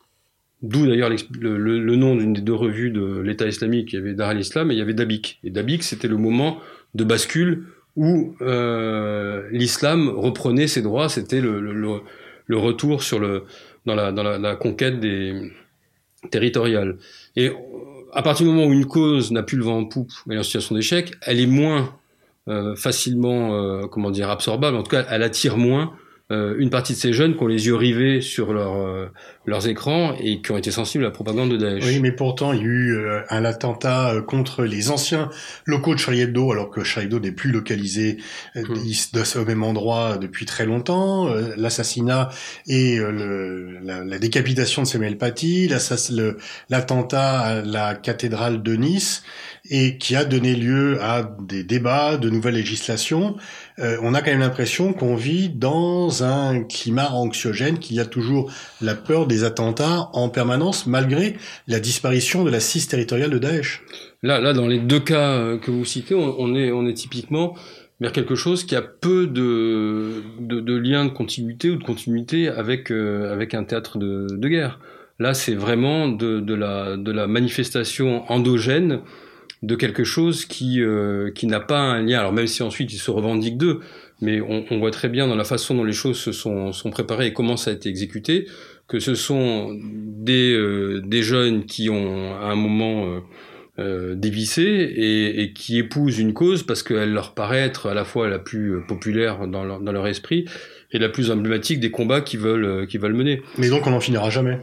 D'où 0.62 0.86
d'ailleurs 0.86 1.10
le, 1.10 1.96
nom 1.96 2.16
d'une 2.16 2.32
des 2.32 2.40
deux 2.40 2.54
revues 2.54 2.90
de 2.90 3.20
l'État 3.20 3.46
islamique. 3.46 3.92
Il 3.92 3.96
y 3.96 3.98
avait 3.98 4.14
Dar 4.14 4.30
al-Islam 4.30 4.70
et 4.70 4.74
il 4.74 4.78
y 4.78 4.82
avait 4.82 4.94
Dabik. 4.94 5.40
Et 5.44 5.50
Dabik, 5.50 5.82
c'était 5.82 6.08
le 6.08 6.16
moment 6.16 6.58
de 6.94 7.04
bascule 7.04 7.66
où 7.96 8.34
euh, 8.40 9.46
l'islam 9.52 10.08
reprenait 10.08 10.66
ses 10.66 10.80
droits. 10.80 11.08
C'était 11.08 11.40
le, 11.40 12.00
retour 12.50 13.02
sur 13.02 13.18
le, 13.18 13.44
dans, 13.84 13.94
la, 13.94 14.10
dans 14.10 14.22
la, 14.22 14.56
conquête 14.56 15.00
des 15.00 15.52
territoriales. 16.30 16.96
Et 17.36 17.50
à 18.14 18.22
partir 18.22 18.46
du 18.46 18.52
moment 18.52 18.66
où 18.66 18.72
une 18.72 18.86
cause 18.86 19.32
n'a 19.32 19.42
plus 19.42 19.58
le 19.58 19.64
vent 19.64 19.78
en 19.78 19.84
poupe, 19.84 20.12
mais 20.26 20.38
en 20.38 20.42
situation 20.42 20.74
d'échec, 20.74 21.12
elle 21.22 21.40
est 21.40 21.46
moins 21.46 21.94
facilement, 22.76 23.54
euh, 23.54 23.86
comment 23.86 24.10
dire, 24.10 24.30
absorbable. 24.30 24.76
En 24.76 24.82
tout 24.82 24.90
cas, 24.90 25.04
elle 25.10 25.22
attire 25.22 25.56
moins 25.56 25.92
euh, 26.32 26.54
une 26.58 26.70
partie 26.70 26.94
de 26.94 26.98
ces 26.98 27.12
jeunes 27.12 27.36
qui 27.36 27.42
ont 27.42 27.46
les 27.46 27.66
yeux 27.66 27.74
rivés 27.74 28.22
sur 28.22 28.54
leur, 28.54 28.76
euh, 28.76 29.08
leurs 29.44 29.68
écrans 29.68 30.16
et 30.18 30.40
qui 30.40 30.52
ont 30.52 30.56
été 30.56 30.70
sensibles 30.70 31.04
à 31.04 31.08
la 31.08 31.10
propagande 31.10 31.50
de 31.50 31.58
Daesh. 31.58 31.84
Oui, 31.84 32.00
mais 32.00 32.12
pourtant, 32.12 32.54
il 32.54 32.60
y 32.60 32.62
a 32.62 32.64
eu 32.64 32.96
euh, 32.96 33.20
un 33.28 33.44
attentat 33.44 34.14
contre 34.26 34.64
les 34.64 34.90
anciens 34.90 35.28
locaux 35.66 35.94
de 35.94 36.00
Charlie 36.00 36.22
Hebdo, 36.22 36.50
alors 36.50 36.70
que 36.70 36.82
Charlie 36.82 37.08
Hebdo 37.08 37.20
n'est 37.20 37.32
plus 37.32 37.50
localisé 37.50 38.16
mmh. 38.54 38.62
au 39.36 39.44
même 39.44 39.62
endroit 39.62 40.16
depuis 40.16 40.46
très 40.46 40.64
longtemps. 40.64 41.28
L'assassinat 41.58 42.30
et 42.66 42.96
le, 42.96 43.78
la, 43.80 44.02
la, 44.02 44.18
décapitation 44.18 44.80
de 44.80 44.86
Samuel 44.86 45.18
Paty, 45.18 45.68
l'attentat 46.70 47.40
à 47.40 47.60
la 47.60 47.94
cathédrale 47.94 48.62
de 48.62 48.76
Nice, 48.76 49.24
et 49.68 49.98
qui 49.98 50.16
a 50.16 50.24
donné 50.24 50.54
lieu 50.54 51.02
à 51.02 51.36
des 51.40 51.64
débats, 51.64 52.16
de 52.16 52.30
nouvelles 52.30 52.54
législations. 52.54 53.36
Euh, 53.80 53.96
on 54.02 54.14
a 54.14 54.20
quand 54.20 54.30
même 54.30 54.40
l'impression 54.40 54.92
qu'on 54.92 55.16
vit 55.16 55.48
dans 55.48 56.22
un 56.22 56.62
climat 56.62 57.10
anxiogène, 57.10 57.78
qu'il 57.78 57.96
y 57.96 58.00
a 58.00 58.04
toujours 58.04 58.52
la 58.80 58.94
peur 58.94 59.26
des 59.26 59.42
attentats 59.42 60.10
en 60.12 60.28
permanence, 60.28 60.86
malgré 60.86 61.36
la 61.66 61.80
disparition 61.80 62.44
de 62.44 62.50
la 62.50 62.60
cise 62.60 62.86
territoriale 62.86 63.30
de 63.30 63.38
Daesh. 63.38 63.82
Là, 64.22 64.40
là, 64.40 64.52
dans 64.52 64.68
les 64.68 64.78
deux 64.78 65.00
cas 65.00 65.32
euh, 65.32 65.58
que 65.58 65.70
vous 65.70 65.84
citez, 65.84 66.14
on, 66.14 66.54
est, 66.54 66.70
on 66.70 66.86
est 66.86 66.94
typiquement 66.94 67.56
vers 68.00 68.12
quelque 68.12 68.36
chose 68.36 68.64
qui 68.64 68.76
a 68.76 68.82
peu 68.82 69.26
de, 69.26 70.22
de, 70.40 70.60
de 70.60 70.76
lien 70.76 71.04
de 71.04 71.10
continuité 71.10 71.70
ou 71.70 71.76
de 71.76 71.84
continuité 71.84 72.48
avec, 72.48 72.92
euh, 72.92 73.32
avec 73.32 73.54
un 73.54 73.64
théâtre 73.64 73.98
de, 73.98 74.26
de 74.30 74.48
guerre. 74.48 74.78
Là, 75.18 75.34
c'est 75.34 75.54
vraiment 75.54 76.08
de, 76.08 76.40
de, 76.40 76.54
la, 76.54 76.96
de 76.96 77.12
la 77.12 77.26
manifestation 77.26 78.30
endogène 78.30 79.00
de 79.66 79.74
quelque 79.76 80.04
chose 80.04 80.44
qui, 80.44 80.80
euh, 80.80 81.30
qui 81.30 81.46
n'a 81.46 81.60
pas 81.60 81.80
un 81.80 82.02
lien. 82.02 82.20
Alors 82.20 82.32
même 82.32 82.46
si 82.46 82.62
ensuite 82.62 82.92
il 82.92 82.98
se 82.98 83.10
revendique 83.10 83.56
d'eux, 83.56 83.80
mais 84.20 84.40
on, 84.40 84.64
on, 84.70 84.78
voit 84.78 84.90
très 84.90 85.08
bien 85.08 85.26
dans 85.26 85.36
la 85.36 85.44
façon 85.44 85.74
dont 85.74 85.84
les 85.84 85.92
choses 85.92 86.18
se 86.18 86.32
sont, 86.32 86.72
sont 86.72 86.90
préparées 86.90 87.26
et 87.26 87.32
comment 87.32 87.56
ça 87.56 87.70
a 87.70 87.74
été 87.74 87.88
exécuté, 87.88 88.46
que 88.88 89.00
ce 89.00 89.14
sont 89.14 89.76
des, 89.80 90.52
euh, 90.52 91.02
des 91.04 91.22
jeunes 91.22 91.64
qui 91.66 91.90
ont 91.90 92.34
à 92.34 92.46
un 92.46 92.56
moment 92.56 93.06
euh, 93.06 93.20
euh 93.78 94.14
dévissé 94.14 94.62
et, 94.62 95.42
et, 95.42 95.52
qui 95.52 95.78
épousent 95.78 96.18
une 96.18 96.32
cause 96.32 96.62
parce 96.62 96.82
qu'elle 96.82 97.12
leur 97.12 97.34
paraît 97.34 97.62
être 97.62 97.88
à 97.88 97.94
la 97.94 98.04
fois 98.04 98.28
la 98.28 98.38
plus 98.38 98.84
populaire 98.86 99.48
dans 99.48 99.64
leur, 99.64 99.80
dans 99.80 99.92
leur 99.92 100.06
esprit 100.06 100.44
et 100.92 100.98
la 100.98 101.08
plus 101.08 101.30
emblématique 101.30 101.80
des 101.80 101.90
combats 101.90 102.20
qu'ils 102.20 102.40
veulent, 102.40 102.86
qu'ils 102.86 103.00
veulent 103.00 103.14
mener. 103.14 103.42
Mais 103.58 103.68
donc 103.68 103.86
on 103.86 103.90
n'en 103.90 104.00
finira 104.00 104.30
jamais? 104.30 104.58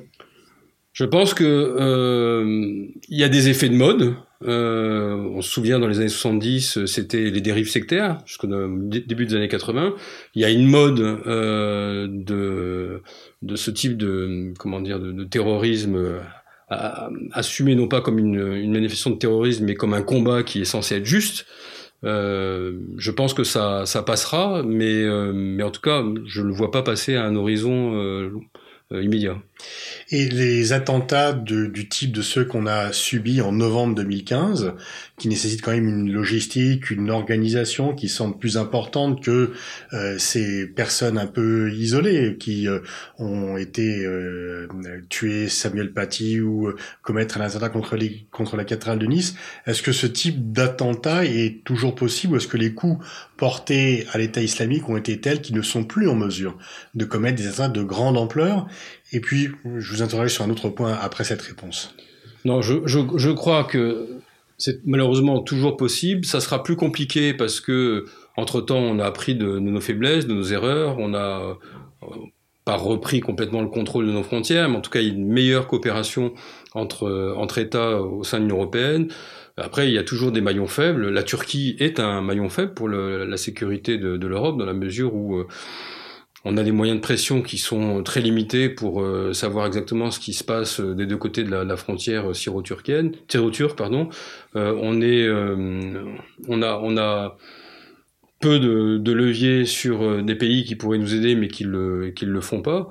Je 0.94 1.06
pense 1.06 1.34
que 1.34 1.44
euh, 1.44 2.44
il 3.08 3.18
y 3.18 3.24
a 3.24 3.30
des 3.30 3.50
effets 3.50 3.70
de 3.70 3.76
mode. 3.76 4.16
Euh, 4.44 5.16
on 5.16 5.42
se 5.42 5.50
souvient 5.50 5.80
dans 5.80 5.88
les 5.88 6.00
années 6.00 6.10
70, 6.10 6.86
c'était 6.86 7.30
les 7.30 7.42
dérives 7.42 7.70
sectaires, 7.70 8.18
jusqu'au 8.26 8.48
début 8.48 9.26
des 9.26 9.36
années 9.36 9.48
80. 9.48 9.94
Il 10.36 10.42
y 10.42 10.46
a 10.46 10.50
une 10.50 10.68
mode 10.68 11.00
euh, 11.00 12.08
de 13.42 13.56
ce 13.56 13.72
type 13.72 13.98
de 13.98 14.54
comment 14.58 14.82
dire 14.82 15.00
de, 15.00 15.24
terrorisme 15.24 16.20
assumé 17.34 17.76
non 17.76 17.88
pas 17.88 18.02
comme 18.02 18.18
une, 18.18 18.72
manifestation 18.72 19.12
de 19.12 19.18
terrorisme, 19.18 19.66
mais 19.66 19.76
comme 19.76 19.94
un 19.94 20.02
combat 20.02 20.44
qui 20.44 20.62
est 20.62 20.66
censé 20.66 20.96
être 20.96 21.06
juste. 21.06 21.46
Euh, 22.04 22.80
je 22.98 23.12
pense 23.12 23.34
que 23.34 23.44
ça, 23.44 23.86
passera, 24.06 24.64
mais, 24.64 25.04
euh, 25.04 25.32
mais 25.34 25.64
en 25.64 25.72
tout 25.72 25.82
cas, 25.82 26.04
je 26.26 26.42
ne 26.42 26.48
le 26.48 26.54
vois 26.54 26.72
pas 26.72 26.82
passer 26.82 27.16
à 27.16 27.26
un 27.26 27.36
horizon 27.36 27.94
euh, 27.96 28.32
immédiat. 28.92 29.38
Et 30.10 30.28
les 30.28 30.74
attentats 30.74 31.34
de, 31.34 31.68
du 31.68 31.88
type 31.88 32.12
de 32.12 32.22
ceux 32.22 32.44
qu'on 32.44 32.68
a 32.68 32.92
subis 32.92 33.42
en 33.42 33.52
novembre 33.52 33.96
2015, 33.96 34.74
qui 35.18 35.28
nécessitent 35.30 35.62
quand 35.62 35.72
même 35.72 35.88
une 35.88 36.12
logistique, 36.12 36.92
une 36.92 37.10
organisation 37.10 37.94
qui 37.94 38.10
semble 38.10 38.38
plus 38.38 38.58
importante 38.58 39.24
que 39.24 39.54
euh, 39.94 40.18
ces 40.18 40.68
personnes 40.68 41.18
un 41.18 41.28
peu 41.28 41.72
isolées 41.72 42.38
qui 42.40 42.68
euh, 42.68 42.80
ont 43.20 43.58
été 43.58 44.04
euh, 44.06 44.68
tuées 45.10 45.48
Samuel 45.48 45.94
Paty 45.94 46.40
ou 46.42 46.68
euh, 46.68 46.76
commettre 47.02 47.38
un 47.38 47.42
attentat 47.42 47.70
contre, 47.70 47.96
les, 47.96 48.26
contre 48.32 48.58
la 48.58 48.66
cathédrale 48.66 49.00
de 49.00 49.06
Nice. 49.06 49.36
Est-ce 49.66 49.82
que 49.82 49.92
ce 49.92 50.08
type 50.08 50.52
d'attentat 50.52 51.26
est 51.26 51.64
toujours 51.64 51.96
possible 51.96 52.38
est-ce 52.38 52.48
que 52.48 52.58
les 52.58 52.74
coups 52.74 53.06
portés 53.38 54.06
à 54.12 54.18
l'État 54.18 54.42
islamique 54.42 54.88
ont 54.90 54.98
été 54.98 55.20
tels 55.20 55.42
qu'ils 55.42 55.56
ne 55.56 55.62
sont 55.62 55.84
plus 55.84 56.08
en 56.08 56.16
mesure 56.16 56.58
de 56.96 57.06
commettre 57.06 57.38
des 57.38 57.48
attentats 57.48 57.70
de 57.70 57.84
grande 57.84 58.18
ampleur? 58.18 58.68
Et 59.14 59.20
puis, 59.20 59.51
je 59.78 59.94
vous 59.94 60.02
interroge 60.02 60.32
sur 60.34 60.44
un 60.44 60.50
autre 60.50 60.70
point 60.70 60.94
après 60.94 61.24
cette 61.24 61.42
réponse. 61.42 61.94
Non, 62.46 62.62
je, 62.62 63.32
crois 63.32 63.64
que 63.64 64.08
c'est 64.58 64.82
malheureusement 64.86 65.40
toujours 65.42 65.78
possible. 65.78 66.26
Ça 66.26 66.40
sera 66.40 66.64
plus 66.64 66.76
compliqué 66.76 67.34
parce 67.34 67.62
que, 67.62 68.06
entre-temps, 68.36 68.80
on 68.80 69.00
a 69.00 69.06
appris 69.06 69.36
de, 69.36 69.60
nos 69.60 69.82
faiblesses, 69.82 70.26
de 70.26 70.34
nos 70.34 70.44
erreurs. 70.44 70.98
On 71.00 71.14
a 71.14 71.58
euh, 72.04 72.08
pas 72.66 72.76
repris 72.76 73.20
complètement 73.20 73.62
le 73.62 73.68
contrôle 73.68 74.08
de 74.08 74.12
nos 74.12 74.24
frontières, 74.24 74.70
mais 74.70 74.78
en 74.78 74.82
tout 74.82 74.92
cas, 74.92 75.02
il 75.02 75.08
y 75.08 75.12
a 75.12 75.14
une 75.14 75.28
meilleure 75.28 75.68
coopération 75.68 76.34
entre, 76.74 77.36
entre 77.38 77.60
États 77.60 78.02
au 78.02 78.24
sein 78.24 78.38
de 78.38 78.44
l'Union 78.44 78.58
européenne. 78.58 79.10
Après, 79.58 79.88
il 79.88 79.94
y 79.94 79.98
a 79.98 80.04
toujours 80.04 80.32
des 80.32 80.42
maillons 80.42 80.68
faibles. 80.68 81.10
La 81.10 81.24
Turquie 81.24 81.76
est 81.80 82.00
un 82.00 82.22
maillon 82.22 82.50
faible 82.50 82.74
pour 82.74 82.90
la 82.90 83.38
sécurité 83.38 83.98
de, 83.98 84.18
de 84.18 84.28
l'Europe, 84.28 84.58
dans 84.58 84.66
la 84.66 84.74
mesure 84.74 85.14
où 85.14 85.36
euh, 85.36 85.48
on 86.44 86.58
a 86.58 86.64
des 86.64 86.72
moyens 86.72 86.98
de 86.98 87.02
pression 87.02 87.42
qui 87.42 87.58
sont 87.58 88.02
très 88.04 88.22
limités 88.22 88.70
pour 88.70 89.02
euh, 89.02 89.34
savoir 89.34 89.68
exactement 89.68 90.10
ce 90.10 90.20
qui 90.20 90.34
se 90.34 90.44
passe 90.44 90.80
euh, 90.80 90.96
des 90.96 91.06
deux 91.06 91.18
côtés 91.18 91.44
de 91.44 91.52
la, 91.52 91.78
frontière 91.78 92.36
syro-turquienne, 92.36 93.12
syro-turque, 93.28 93.78
pardon. 93.78 94.10
Euh, 94.56 94.74
on 94.78 95.02
euh, 95.02 96.98
a, 96.98 97.38
peu 98.40 98.60
de, 98.60 98.98
de 98.98 99.12
leviers 99.12 99.66
sur 99.66 100.02
euh, 100.02 100.22
des 100.24 100.36
pays 100.36 100.64
qui 100.64 100.76
pourraient 100.76 100.98
nous 100.98 101.14
aider, 101.14 101.36
mais 101.36 101.48
qui 101.48 101.64
le, 101.64 102.10
qui 102.10 102.26
le 102.26 102.42
font 102.42 102.64
pas. 102.64 102.90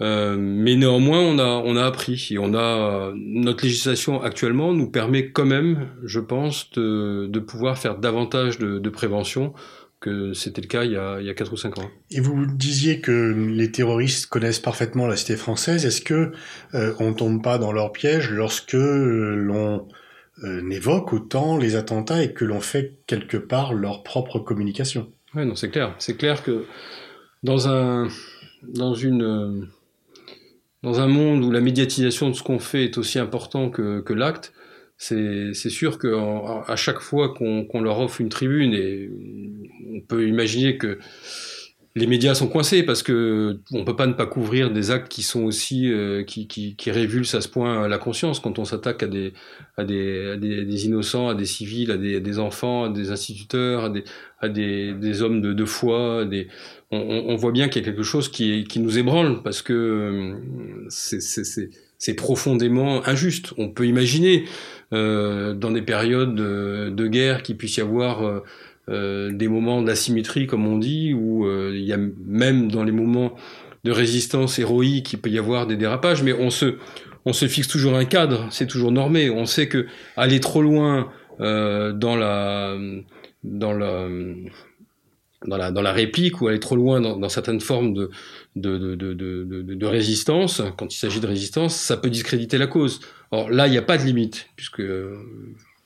mais 0.00 0.74
néanmoins, 0.76 1.20
on 1.20 1.76
a, 1.76 1.84
appris 1.84 2.28
et 2.32 2.38
notre 2.38 3.64
législation 3.64 4.20
actuellement 4.22 4.72
nous 4.72 4.90
permet 4.90 5.30
quand 5.30 5.44
même, 5.44 5.90
je 6.02 6.18
pense, 6.18 6.70
de, 6.72 7.38
pouvoir 7.38 7.78
faire 7.78 7.98
davantage 7.98 8.58
de 8.58 8.90
prévention 8.90 9.52
que 10.00 10.32
c'était 10.32 10.62
le 10.62 10.66
cas 10.66 10.84
il 10.84 10.92
y, 10.92 10.96
a, 10.96 11.20
il 11.20 11.26
y 11.26 11.30
a 11.30 11.34
4 11.34 11.52
ou 11.52 11.56
5 11.56 11.78
ans. 11.78 11.90
Et 12.10 12.20
vous 12.20 12.46
disiez 12.46 13.00
que 13.00 13.12
les 13.12 13.70
terroristes 13.70 14.26
connaissent 14.26 14.58
parfaitement 14.58 15.06
la 15.06 15.16
cité 15.16 15.36
française. 15.36 15.84
Est-ce 15.84 16.00
que 16.00 16.32
euh, 16.74 16.94
on 16.98 17.12
tombe 17.12 17.42
pas 17.42 17.58
dans 17.58 17.72
leur 17.72 17.92
piège 17.92 18.30
lorsque 18.30 18.74
euh, 18.74 19.34
l'on 19.36 19.86
euh, 20.42 20.70
évoque 20.70 21.12
autant 21.12 21.58
les 21.58 21.76
attentats 21.76 22.22
et 22.22 22.32
que 22.32 22.46
l'on 22.46 22.60
fait 22.60 22.98
quelque 23.06 23.36
part 23.36 23.74
leur 23.74 24.02
propre 24.02 24.38
communication? 24.38 25.12
Oui, 25.34 25.44
non, 25.44 25.54
c'est 25.54 25.70
clair. 25.70 25.94
C'est 25.98 26.16
clair 26.16 26.42
que 26.42 26.64
dans 27.42 27.68
un 27.68 28.08
dans 28.62 28.94
une 28.94 29.68
dans 30.82 31.00
un 31.00 31.08
monde 31.08 31.44
où 31.44 31.50
la 31.50 31.60
médiatisation 31.60 32.30
de 32.30 32.34
ce 32.34 32.42
qu'on 32.42 32.58
fait 32.58 32.84
est 32.84 32.96
aussi 32.96 33.18
important 33.18 33.68
que, 33.68 34.00
que 34.00 34.14
l'acte, 34.14 34.52
c'est 35.00 35.70
sûr 35.70 35.98
qu'à 35.98 36.76
chaque 36.76 37.00
fois 37.00 37.30
qu'on 37.30 37.64
qu 37.64 37.78
leur 37.80 38.00
offre 38.00 38.20
une 38.20 38.28
tribune, 38.28 38.74
et 38.74 39.10
on 39.94 40.00
peut 40.02 40.28
imaginer 40.28 40.76
que 40.76 40.98
les 41.96 42.06
médias 42.06 42.34
sont 42.34 42.46
coincés 42.46 42.84
parce 42.84 43.02
que 43.02 43.58
on 43.72 43.84
peut 43.84 43.96
pas 43.96 44.06
ne 44.06 44.12
pas 44.12 44.26
couvrir 44.26 44.70
des 44.70 44.90
actes 44.92 45.10
qui 45.10 45.22
sont 45.22 45.42
aussi 45.42 45.90
euh, 45.90 46.22
qui, 46.22 46.46
qui, 46.46 46.76
qui, 46.76 46.90
révulsent 46.90 47.34
à 47.34 47.40
ce 47.40 47.48
point 47.48 47.88
la 47.88 47.98
conscience 47.98 48.38
quand 48.38 48.60
on 48.60 48.64
s'attaque 48.64 49.02
à 49.02 49.08
des 49.08 49.32
à 49.76 49.84
des, 49.84 50.32
à 50.32 50.36
des, 50.36 50.86
innocents, 50.86 51.28
à 51.28 51.34
des 51.34 51.46
civils, 51.46 51.90
à 51.90 51.96
des, 51.96 52.16
à 52.16 52.20
des, 52.20 52.38
enfants, 52.38 52.84
à 52.84 52.88
des 52.90 53.10
instituteurs, 53.10 53.84
à 53.86 53.88
des, 53.88 54.04
à 54.38 54.48
des, 54.48 54.92
des 54.92 55.22
hommes 55.22 55.40
de, 55.40 55.52
de 55.52 55.64
foi. 55.64 56.26
Des, 56.26 56.46
on, 56.92 56.98
on 56.98 57.36
voit 57.36 57.52
bien 57.52 57.68
qu'il 57.68 57.82
y 57.82 57.84
a 57.84 57.88
quelque 57.88 58.04
chose 58.04 58.28
qui, 58.28 58.64
qui 58.64 58.78
nous 58.80 58.98
ébranle 58.98 59.42
parce 59.42 59.62
que 59.62 59.72
euh, 59.72 60.88
c'est 60.88 62.14
profondément 62.14 63.06
injuste. 63.06 63.52
On 63.58 63.68
peut 63.68 63.86
imaginer 63.86 64.44
dans 64.92 65.70
des 65.70 65.82
périodes 65.82 66.34
de, 66.34 67.06
guerre 67.06 67.42
qu'il 67.42 67.56
puisse 67.56 67.76
y 67.76 67.80
avoir 67.80 68.24
euh, 68.24 68.42
euh, 68.90 69.30
des 69.30 69.46
moments 69.46 69.82
d'asymétrie, 69.82 70.48
comme 70.48 70.66
on 70.66 70.76
dit, 70.76 71.14
où 71.14 71.46
euh, 71.46 71.70
il 71.74 71.84
y 71.84 71.92
a 71.92 71.98
même 72.26 72.72
dans 72.72 72.82
les 72.82 72.90
moments 72.90 73.36
de 73.84 73.92
résistance 73.92 74.58
héroïque, 74.58 75.12
il 75.12 75.20
peut 75.20 75.30
y 75.30 75.38
avoir 75.38 75.68
des 75.68 75.76
dérapages, 75.76 76.24
mais 76.24 76.32
on 76.32 76.50
se, 76.50 76.76
on 77.24 77.32
se 77.32 77.46
fixe 77.46 77.68
toujours 77.68 77.94
un 77.94 78.04
cadre, 78.04 78.48
c'est 78.50 78.66
toujours 78.66 78.90
normé. 78.90 79.30
On 79.30 79.46
sait 79.46 79.68
que 79.68 79.86
aller 80.16 80.40
trop 80.40 80.60
loin 80.60 81.08
euh, 81.40 81.92
dans 81.92 82.16
la, 82.16 82.76
dans 83.44 83.72
la, 83.72 84.08
dans 85.46 85.82
la, 85.82 85.92
réplique 85.92 86.40
ou 86.40 86.48
aller 86.48 86.58
trop 86.58 86.74
loin 86.74 87.00
dans, 87.00 87.28
certaines 87.28 87.60
formes 87.60 87.94
de 88.56 89.86
résistance, 89.86 90.62
quand 90.76 90.92
il 90.92 90.98
s'agit 90.98 91.20
de 91.20 91.28
résistance, 91.28 91.76
ça 91.76 91.96
peut 91.96 92.10
discréditer 92.10 92.58
la 92.58 92.66
cause. 92.66 93.00
Or 93.30 93.50
là, 93.50 93.66
il 93.66 93.70
n'y 93.70 93.78
a 93.78 93.82
pas 93.82 93.98
de 93.98 94.04
limite, 94.04 94.48
puisque 94.56 94.82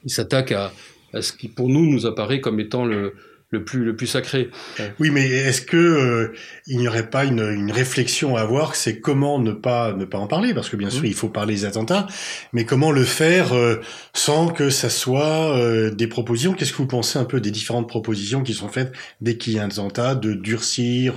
il 0.04 0.10
s'attaque 0.10 0.52
à, 0.52 0.72
ce 1.20 1.32
qui 1.32 1.48
pour 1.48 1.68
nous 1.68 1.86
nous 1.86 2.06
apparaît 2.06 2.40
comme 2.40 2.58
étant 2.58 2.84
le, 2.84 3.14
le 3.50 3.64
plus 3.64 3.84
le 3.84 3.94
plus 3.94 4.06
sacré. 4.06 4.50
Oui, 4.98 5.10
mais 5.10 5.28
est-ce 5.28 5.62
que 5.62 5.76
euh, 5.76 6.34
il 6.66 6.78
n'y 6.78 6.88
aurait 6.88 7.08
pas 7.08 7.24
une, 7.24 7.40
une, 7.40 7.70
réflexion 7.70 8.36
à 8.36 8.40
avoir 8.40 8.74
C'est 8.74 8.98
comment 8.98 9.38
ne 9.38 9.52
pas 9.52 9.92
ne 9.92 10.04
pas 10.04 10.18
en 10.18 10.26
parler? 10.26 10.54
Parce 10.54 10.68
que 10.68 10.76
bien 10.76 10.90
sûr, 10.90 11.02
mmh. 11.02 11.06
il 11.06 11.14
faut 11.14 11.28
parler 11.28 11.54
des 11.54 11.64
attentats, 11.64 12.06
mais 12.52 12.64
comment 12.64 12.90
le 12.90 13.04
faire 13.04 13.54
euh, 13.54 13.80
sans 14.12 14.48
que 14.48 14.70
ça 14.70 14.90
soit 14.90 15.56
euh, 15.56 15.90
des 15.90 16.08
propositions? 16.08 16.52
Qu'est-ce 16.52 16.72
que 16.72 16.78
vous 16.78 16.86
pensez 16.86 17.18
un 17.18 17.24
peu 17.24 17.40
des 17.40 17.52
différentes 17.52 17.88
propositions 17.88 18.42
qui 18.42 18.54
sont 18.54 18.68
faites 18.68 18.92
dès 19.20 19.36
qu'il 19.36 19.52
y 19.52 19.58
a 19.58 19.62
un 19.62 19.68
attentat, 19.68 20.14
de 20.14 20.34
durcir 20.34 21.14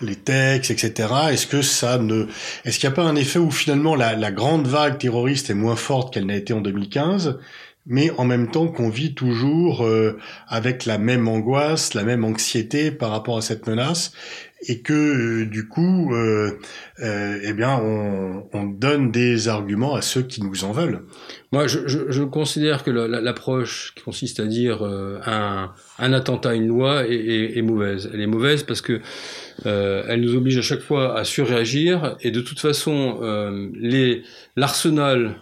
les 0.00 0.16
textes, 0.16 0.70
etc. 0.70 1.08
Est-ce 1.30 1.46
que 1.46 1.62
ça 1.62 1.98
ne 1.98 2.26
Est-ce 2.64 2.78
qu'il 2.78 2.88
n'y 2.88 2.92
a 2.92 2.96
pas 2.96 3.04
un 3.04 3.16
effet 3.16 3.38
où 3.38 3.50
finalement 3.50 3.94
la, 3.94 4.14
la 4.14 4.30
grande 4.32 4.66
vague 4.66 4.98
terroriste 4.98 5.50
est 5.50 5.54
moins 5.54 5.76
forte 5.76 6.12
qu'elle 6.12 6.26
n'a 6.26 6.36
été 6.36 6.52
en 6.52 6.60
2015 6.60 7.38
mais 7.88 8.10
en 8.18 8.24
même 8.24 8.50
temps 8.50 8.68
qu'on 8.68 8.90
vit 8.90 9.14
toujours 9.14 9.84
euh, 9.84 10.18
avec 10.46 10.84
la 10.84 10.98
même 10.98 11.26
angoisse, 11.26 11.94
la 11.94 12.04
même 12.04 12.24
anxiété 12.24 12.90
par 12.90 13.10
rapport 13.10 13.38
à 13.38 13.42
cette 13.42 13.66
menace, 13.66 14.12
et 14.66 14.80
que 14.80 14.92
euh, 14.92 15.46
du 15.46 15.68
coup, 15.68 16.12
euh, 16.14 16.58
euh, 17.00 17.38
eh 17.42 17.52
bien, 17.52 17.78
on, 17.78 18.48
on, 18.52 18.64
donne 18.64 19.10
des 19.10 19.48
arguments 19.48 19.94
à 19.94 20.02
ceux 20.02 20.22
qui 20.22 20.42
nous 20.42 20.64
en 20.64 20.72
veulent. 20.72 21.04
Moi, 21.52 21.66
je, 21.66 21.86
je, 21.86 22.10
je 22.10 22.22
considère 22.24 22.82
que 22.82 22.90
l'approche 22.90 23.92
qui 23.94 24.02
consiste 24.02 24.40
à 24.40 24.46
dire 24.46 24.84
euh, 24.84 25.20
un, 25.24 25.72
un, 25.98 26.12
attentat, 26.12 26.54
une 26.54 26.66
loi, 26.66 27.06
est, 27.06 27.14
est, 27.14 27.58
est, 27.58 27.62
mauvaise. 27.62 28.10
Elle 28.12 28.20
est 28.20 28.26
mauvaise 28.26 28.64
parce 28.64 28.80
que 28.80 29.00
euh, 29.66 30.04
elle 30.08 30.20
nous 30.20 30.34
oblige 30.34 30.58
à 30.58 30.62
chaque 30.62 30.80
fois 30.80 31.18
à 31.18 31.24
surréagir, 31.24 32.16
et 32.20 32.30
de 32.30 32.40
toute 32.40 32.60
façon, 32.60 33.20
les 33.74 34.22
l'arsenal 34.56 35.36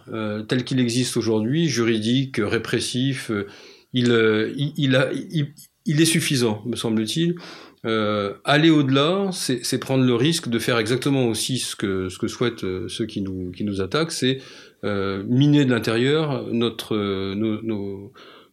tel 0.49 0.65
qu'il 0.65 0.81
existe 0.81 1.17
aujourd'hui, 1.17 1.69
juridique, 1.69 2.39
répressif, 2.39 3.31
il, 3.93 4.13
est 5.87 6.05
suffisant, 6.05 6.63
me 6.67 6.77
semble-t-il. 6.77 7.37
Euh, 7.87 8.35
aller 8.45 8.71
au-delà, 8.71 9.29
c'est 9.33 9.79
prendre 9.79 10.05
le 10.05 10.15
risque 10.15 10.49
de 10.49 10.59
faire 10.59 10.79
exactement 10.79 11.27
aussi 11.29 11.59
ce 11.59 11.77
que, 11.77 12.09
souhaitent 12.27 12.65
euh, 12.65 12.89
ceux 12.89 13.07
qui 13.07 13.23
nous, 13.23 13.81
attaquent, 13.81 14.13
c'est 14.13 14.39
euh, 14.85 15.23
miner 15.29 15.65
de 15.65 15.71
l'intérieur 15.71 16.47
euh, 16.49 17.35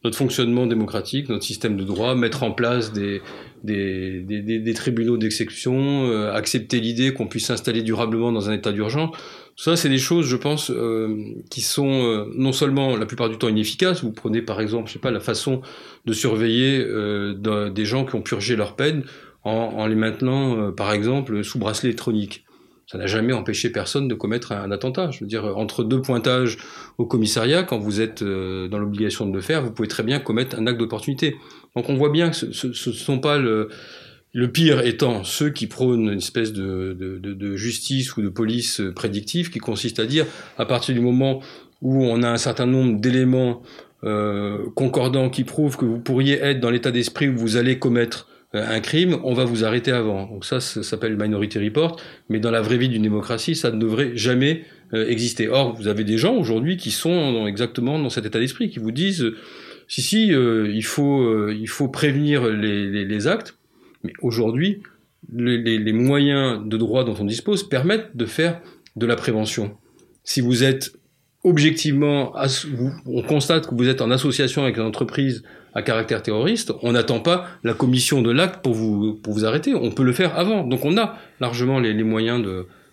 notre 0.03 0.17
fonctionnement 0.17 0.67
démocratique, 0.67 1.29
notre 1.29 1.45
système 1.45 1.77
de 1.77 1.83
droit, 1.83 2.13
mettre 2.13 2.43
en 2.43 2.51
place 2.51 2.93
des, 2.93 3.21
des, 3.63 4.19
des, 4.21 4.59
des 4.59 4.73
tribunaux 4.73 5.17
d'exécution, 5.17 6.07
euh, 6.09 6.33
accepter 6.33 6.79
l'idée 6.79 7.13
qu'on 7.13 7.27
puisse 7.27 7.45
s'installer 7.45 7.81
durablement 7.81 8.31
dans 8.31 8.49
un 8.49 8.53
état 8.53 8.71
d'urgence. 8.71 9.15
Ça, 9.55 9.75
c'est 9.75 9.89
des 9.89 9.99
choses, 9.99 10.25
je 10.27 10.35
pense, 10.35 10.71
euh, 10.71 11.15
qui 11.49 11.61
sont 11.61 12.03
euh, 12.03 12.25
non 12.35 12.51
seulement 12.51 12.97
la 12.97 13.05
plupart 13.05 13.29
du 13.29 13.37
temps 13.37 13.49
inefficaces. 13.49 14.03
Vous 14.03 14.11
prenez 14.11 14.41
par 14.41 14.59
exemple, 14.59 14.87
je 14.87 14.93
sais 14.93 14.99
pas, 14.99 15.11
la 15.11 15.19
façon 15.19 15.61
de 16.05 16.13
surveiller 16.13 16.79
euh, 16.79 17.69
des 17.69 17.85
gens 17.85 18.05
qui 18.05 18.15
ont 18.15 18.21
purgé 18.21 18.55
leur 18.55 18.75
peine 18.75 19.03
en, 19.43 19.51
en 19.51 19.87
les 19.87 19.95
maintenant, 19.95 20.57
euh, 20.57 20.71
par 20.71 20.91
exemple, 20.91 21.43
sous 21.43 21.59
bracelet 21.59 21.89
électronique. 21.89 22.45
Ça 22.93 22.99
n'a 22.99 23.07
jamais 23.07 23.33
empêché 23.33 23.71
personne 23.71 24.07
de 24.07 24.13
commettre 24.13 24.51
un, 24.51 24.69
attentat. 24.69 25.09
Je 25.09 25.21
veux 25.21 25.25
dire, 25.25 25.57
entre 25.57 25.83
deux 25.83 25.99
pointages 25.99 26.59
au 26.99 27.07
commissariat, 27.07 27.63
quand 27.63 27.79
vous 27.79 28.01
êtes 28.01 28.21
euh, 28.21 28.67
dans 28.67 28.77
l'obligation 28.77 29.25
de 29.25 29.33
le 29.33 29.41
faire, 29.41 29.63
vous 29.63 29.71
pouvez 29.71 29.87
très 29.87 30.03
bien 30.03 30.19
commettre 30.19 30.59
un 30.59 30.67
acte 30.67 30.77
d'opportunité. 30.77 31.35
Donc 31.75 31.89
on 31.89 31.95
voit 31.95 32.11
bien 32.11 32.29
que 32.29 32.35
ce 32.35 32.67
ne 32.67 32.93
sont 32.93 33.17
pas 33.17 33.39
le 33.39 33.69
le 34.35 34.51
pire 34.51 34.81
étant 34.81 35.23
ceux 35.23 35.49
qui 35.49 35.65
prônent 35.65 36.11
une 36.11 36.17
espèce 36.17 36.53
de, 36.53 36.95
de, 36.99 37.17
de, 37.19 37.55
justice 37.55 38.15
ou 38.17 38.21
de 38.21 38.29
police 38.29 38.81
prédictive 38.95 39.51
qui 39.51 39.59
consiste 39.59 39.99
à 39.99 40.05
dire, 40.05 40.25
à 40.57 40.65
partir 40.65 40.93
du 40.95 41.01
moment 41.01 41.41
où 41.81 42.03
on 42.03 42.21
a 42.23 42.29
un 42.29 42.37
certain 42.37 42.65
nombre 42.65 42.99
d'éléments 42.99 43.61
euh, 44.03 44.65
concordants 44.75 45.29
qui 45.29 45.43
prouvent 45.43 45.77
que 45.77 45.85
vous 45.85 45.99
pourriez 45.99 46.39
être 46.39 46.59
dans 46.59 46.71
l'état 46.71 46.91
d'esprit 46.91 47.29
où 47.29 47.37
vous 47.37 47.57
allez 47.57 47.79
commettre 47.79 48.27
un 48.53 48.79
crime, 48.79 49.19
on 49.23 49.33
va 49.33 49.45
vous 49.45 49.65
arrêter 49.65 49.91
avant. 49.91 50.27
Donc 50.27 50.45
ça, 50.45 50.59
ça 50.59 50.83
s'appelle 50.83 51.17
Minority 51.17 51.59
Report, 51.59 51.99
mais 52.29 52.39
dans 52.39 52.51
la 52.51 52.61
vraie 52.61 52.77
vie 52.77 52.89
d'une 52.89 53.01
démocratie, 53.01 53.55
ça 53.55 53.71
ne 53.71 53.79
devrait 53.79 54.11
jamais 54.15 54.63
euh, 54.93 55.07
exister. 55.07 55.47
Or, 55.47 55.75
vous 55.75 55.87
avez 55.87 56.03
des 56.03 56.17
gens 56.17 56.35
aujourd'hui 56.35 56.77
qui 56.77 56.91
sont 56.91 57.47
exactement 57.47 57.97
dans 57.97 58.09
cet 58.09 58.25
état 58.25 58.39
d'esprit, 58.39 58.69
qui 58.69 58.79
vous 58.79 58.91
disent, 58.91 59.31
si, 59.87 60.01
si, 60.01 60.33
euh, 60.33 60.69
il, 60.71 60.85
faut, 60.85 61.49
il 61.49 61.67
faut 61.67 61.87
prévenir 61.87 62.47
les, 62.47 63.27
actes, 63.27 63.57
mais 64.03 64.13
aujourd'hui, 64.21 64.83
les, 65.33 65.93
moyens 65.93 66.61
de 66.63 66.77
droit 66.77 67.03
dont 67.03 67.15
on 67.19 67.25
dispose 67.25 67.67
permettent 67.67 68.15
de 68.15 68.25
faire 68.25 68.61
de 68.95 69.05
la 69.05 69.15
prévention. 69.15 69.75
Si 70.23 70.41
vous 70.41 70.63
êtes 70.63 70.93
objectivement, 71.43 72.33
on 73.05 73.21
constate 73.21 73.67
que 73.67 73.75
vous 73.75 73.89
êtes 73.89 74.01
en 74.01 74.11
association 74.11 74.63
avec 74.63 74.77
une 74.77 74.83
entreprise 74.83 75.43
à 75.73 75.81
caractère 75.81 76.21
terroriste, 76.21 76.71
on 76.81 76.91
n'attend 76.91 77.19
pas 77.19 77.47
la 77.63 77.73
commission 77.73 78.21
de 78.21 78.31
l'acte 78.31 78.63
pour 78.63 78.73
vous, 78.73 79.15
pour 79.15 79.33
vous 79.33 79.45
arrêter. 79.45 79.73
On 79.73 79.91
peut 79.91 80.03
le 80.03 80.13
faire 80.13 80.37
avant. 80.37 80.63
Donc 80.63 80.85
on 80.85 80.97
a 80.97 81.17
largement 81.39 81.79
les, 81.79 81.93
les 81.93 82.03
moyens 82.03 82.45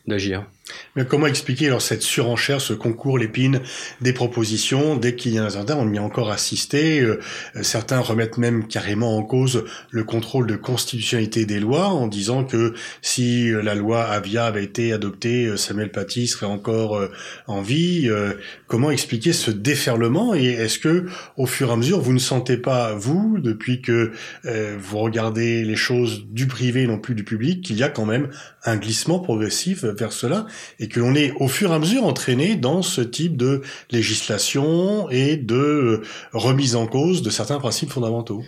d'agir. 0.07 0.47
Mais 0.97 1.05
comment 1.05 1.27
expliquer 1.27 1.67
alors 1.69 1.83
cette 1.83 2.03
surenchère, 2.03 2.61
ce 2.61 2.73
concours 2.73 3.17
l'épine 3.19 3.61
des 4.01 4.13
propositions 4.13 4.97
dès 4.97 5.15
qu'il 5.15 5.33
y 5.33 5.39
a 5.39 5.45
un 5.45 5.67
On 5.71 5.93
y 5.93 5.99
a 5.99 6.03
encore 6.03 6.31
assisté. 6.31 7.01
Euh, 7.01 7.21
certains 7.63 8.01
remettent 8.01 8.39
même 8.39 8.67
carrément 8.67 9.17
en 9.17 9.23
cause 9.23 9.65
le 9.91 10.05
contrôle 10.05 10.47
de 10.47 10.57
constitutionnalité 10.57 11.47
des 11.47 11.61
lois 11.61 11.89
en 11.89 12.09
disant 12.09 12.45
que 12.45 12.75
si 13.03 13.51
euh, 13.51 13.63
la 13.63 13.75
loi 13.75 14.05
Avia 14.05 14.47
avait 14.47 14.65
été 14.65 14.93
adoptée, 14.93 15.47
euh, 15.47 15.57
Samuel 15.57 15.93
Paty 15.93 16.27
serait 16.27 16.47
encore 16.47 17.01
en 17.47 17.63
vie. 17.63 18.11
Comment 18.67 18.91
expliquer 18.91 19.33
ce 19.33 19.51
déferlement 19.51 20.35
Et 20.35 20.47
est-ce 20.47 20.79
que, 20.79 21.07
au 21.37 21.47
fur 21.47 21.69
et 21.69 21.73
à 21.73 21.77
mesure, 21.77 22.01
vous 22.01 22.13
ne 22.13 22.19
sentez 22.19 22.57
pas 22.57 22.95
vous, 22.95 23.39
depuis 23.39 23.83
que 23.83 24.13
vous 24.45 24.99
regardez 24.99 25.65
les 25.65 25.77
choses 25.77 26.25
du 26.27 26.47
privé 26.47 26.87
non 26.87 26.99
plus 26.99 27.15
du 27.15 27.25
public, 27.25 27.63
qu'il 27.63 27.77
y 27.77 27.83
a 27.83 27.89
quand 27.89 28.07
même 28.07 28.31
un 28.65 28.77
glissement 28.77 29.21
progressif 29.21 29.85
vers 29.85 30.13
cela 30.13 30.47
et 30.79 30.89
que 30.89 31.01
l'on 31.01 31.15
est 31.15 31.33
au 31.41 31.49
fur 31.49 31.71
et 31.71 31.75
à 31.75 31.79
mesure 31.79 32.05
entraîné 32.05 32.57
dans 32.57 32.83
ce 32.83 33.01
type 33.01 33.37
de 33.37 33.63
législation 33.91 35.09
et 35.11 35.37
de 35.37 36.03
remise 36.33 36.77
en 36.77 36.87
cause 36.87 37.23
de 37.23 37.31
certains 37.31 37.59
principes 37.59 37.91
fondamentaux. 37.91 38.43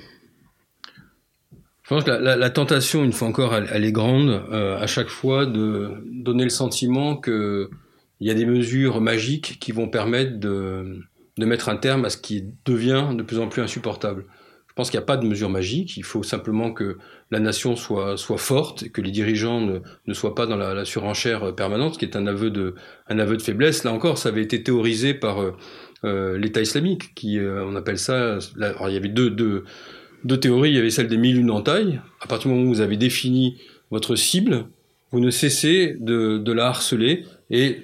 Je 1.82 1.88
pense 1.88 2.04
que 2.04 2.10
la, 2.10 2.50
tentation, 2.50 3.04
une 3.04 3.12
fois 3.12 3.28
encore, 3.28 3.54
elle, 3.54 3.84
est 3.84 3.92
grande, 3.92 4.42
euh, 4.52 4.78
à 4.78 4.86
chaque 4.86 5.08
fois 5.08 5.46
de 5.46 5.90
donner 6.10 6.44
le 6.44 6.50
sentiment 6.50 7.16
qu'il 7.16 7.68
y 8.20 8.30
a 8.30 8.34
des 8.34 8.46
mesures 8.46 9.00
magiques 9.00 9.58
qui 9.60 9.72
vont 9.72 9.88
permettre 9.88 10.38
de 10.38 11.04
mettre 11.38 11.68
un 11.68 11.76
terme 11.76 12.04
à 12.04 12.10
ce 12.10 12.16
qui 12.16 12.44
devient 12.64 13.08
de 13.12 13.22
plus 13.22 13.40
en 13.40 13.48
plus 13.48 13.62
insupportable. 13.62 14.24
Je 14.72 14.76
pense 14.76 14.90
qu'il 14.90 14.98
n'y 14.98 15.02
a 15.02 15.06
pas 15.06 15.18
de 15.18 15.26
mesure 15.26 15.50
magique. 15.50 15.98
Il 15.98 16.02
faut 16.02 16.22
simplement 16.22 16.72
que 16.72 16.96
la 17.30 17.40
nation 17.40 17.76
soit, 17.76 18.16
soit 18.16 18.38
forte 18.38 18.88
que 18.88 19.02
les 19.02 19.10
dirigeants 19.10 19.60
ne, 19.60 19.80
ne 20.06 20.14
soient 20.14 20.34
pas 20.34 20.46
dans 20.46 20.56
la, 20.56 20.86
surenchère 20.86 21.54
permanente, 21.54 21.94
ce 21.94 21.98
qui 21.98 22.06
est 22.06 22.16
un 22.16 22.26
aveu, 22.26 22.50
de, 22.50 22.74
un 23.06 23.18
aveu 23.18 23.36
de 23.36 23.42
faiblesse. 23.42 23.84
Là 23.84 23.92
encore, 23.92 24.16
ça 24.16 24.30
avait 24.30 24.40
été 24.40 24.62
théorisé 24.62 25.12
par 25.12 25.42
euh, 25.42 25.52
euh 26.04 26.38
l'État 26.38 26.62
islamique, 26.62 27.14
qui, 27.14 27.38
euh, 27.38 27.62
on 27.66 27.76
appelle 27.76 27.98
ça... 27.98 28.38
Il 28.56 28.94
y 28.94 28.96
avait 28.96 29.08
deux, 29.08 29.28
deux, 29.28 29.64
deux 30.24 30.40
théories. 30.40 30.70
Il 30.70 30.76
y 30.76 30.78
avait 30.78 30.88
celle 30.88 31.08
des 31.08 31.18
mille 31.18 31.36
lunes 31.36 31.50
en 31.50 31.60
taille. 31.60 32.00
À 32.22 32.26
partir 32.26 32.48
du 32.48 32.56
moment 32.56 32.70
où 32.70 32.74
vous 32.74 32.80
avez 32.80 32.96
défini 32.96 33.58
votre 33.90 34.16
cible, 34.16 34.64
vous 35.10 35.20
ne 35.20 35.30
cessez 35.30 35.98
de, 36.00 36.38
de 36.38 36.52
la 36.52 36.68
harceler 36.68 37.26
et 37.50 37.82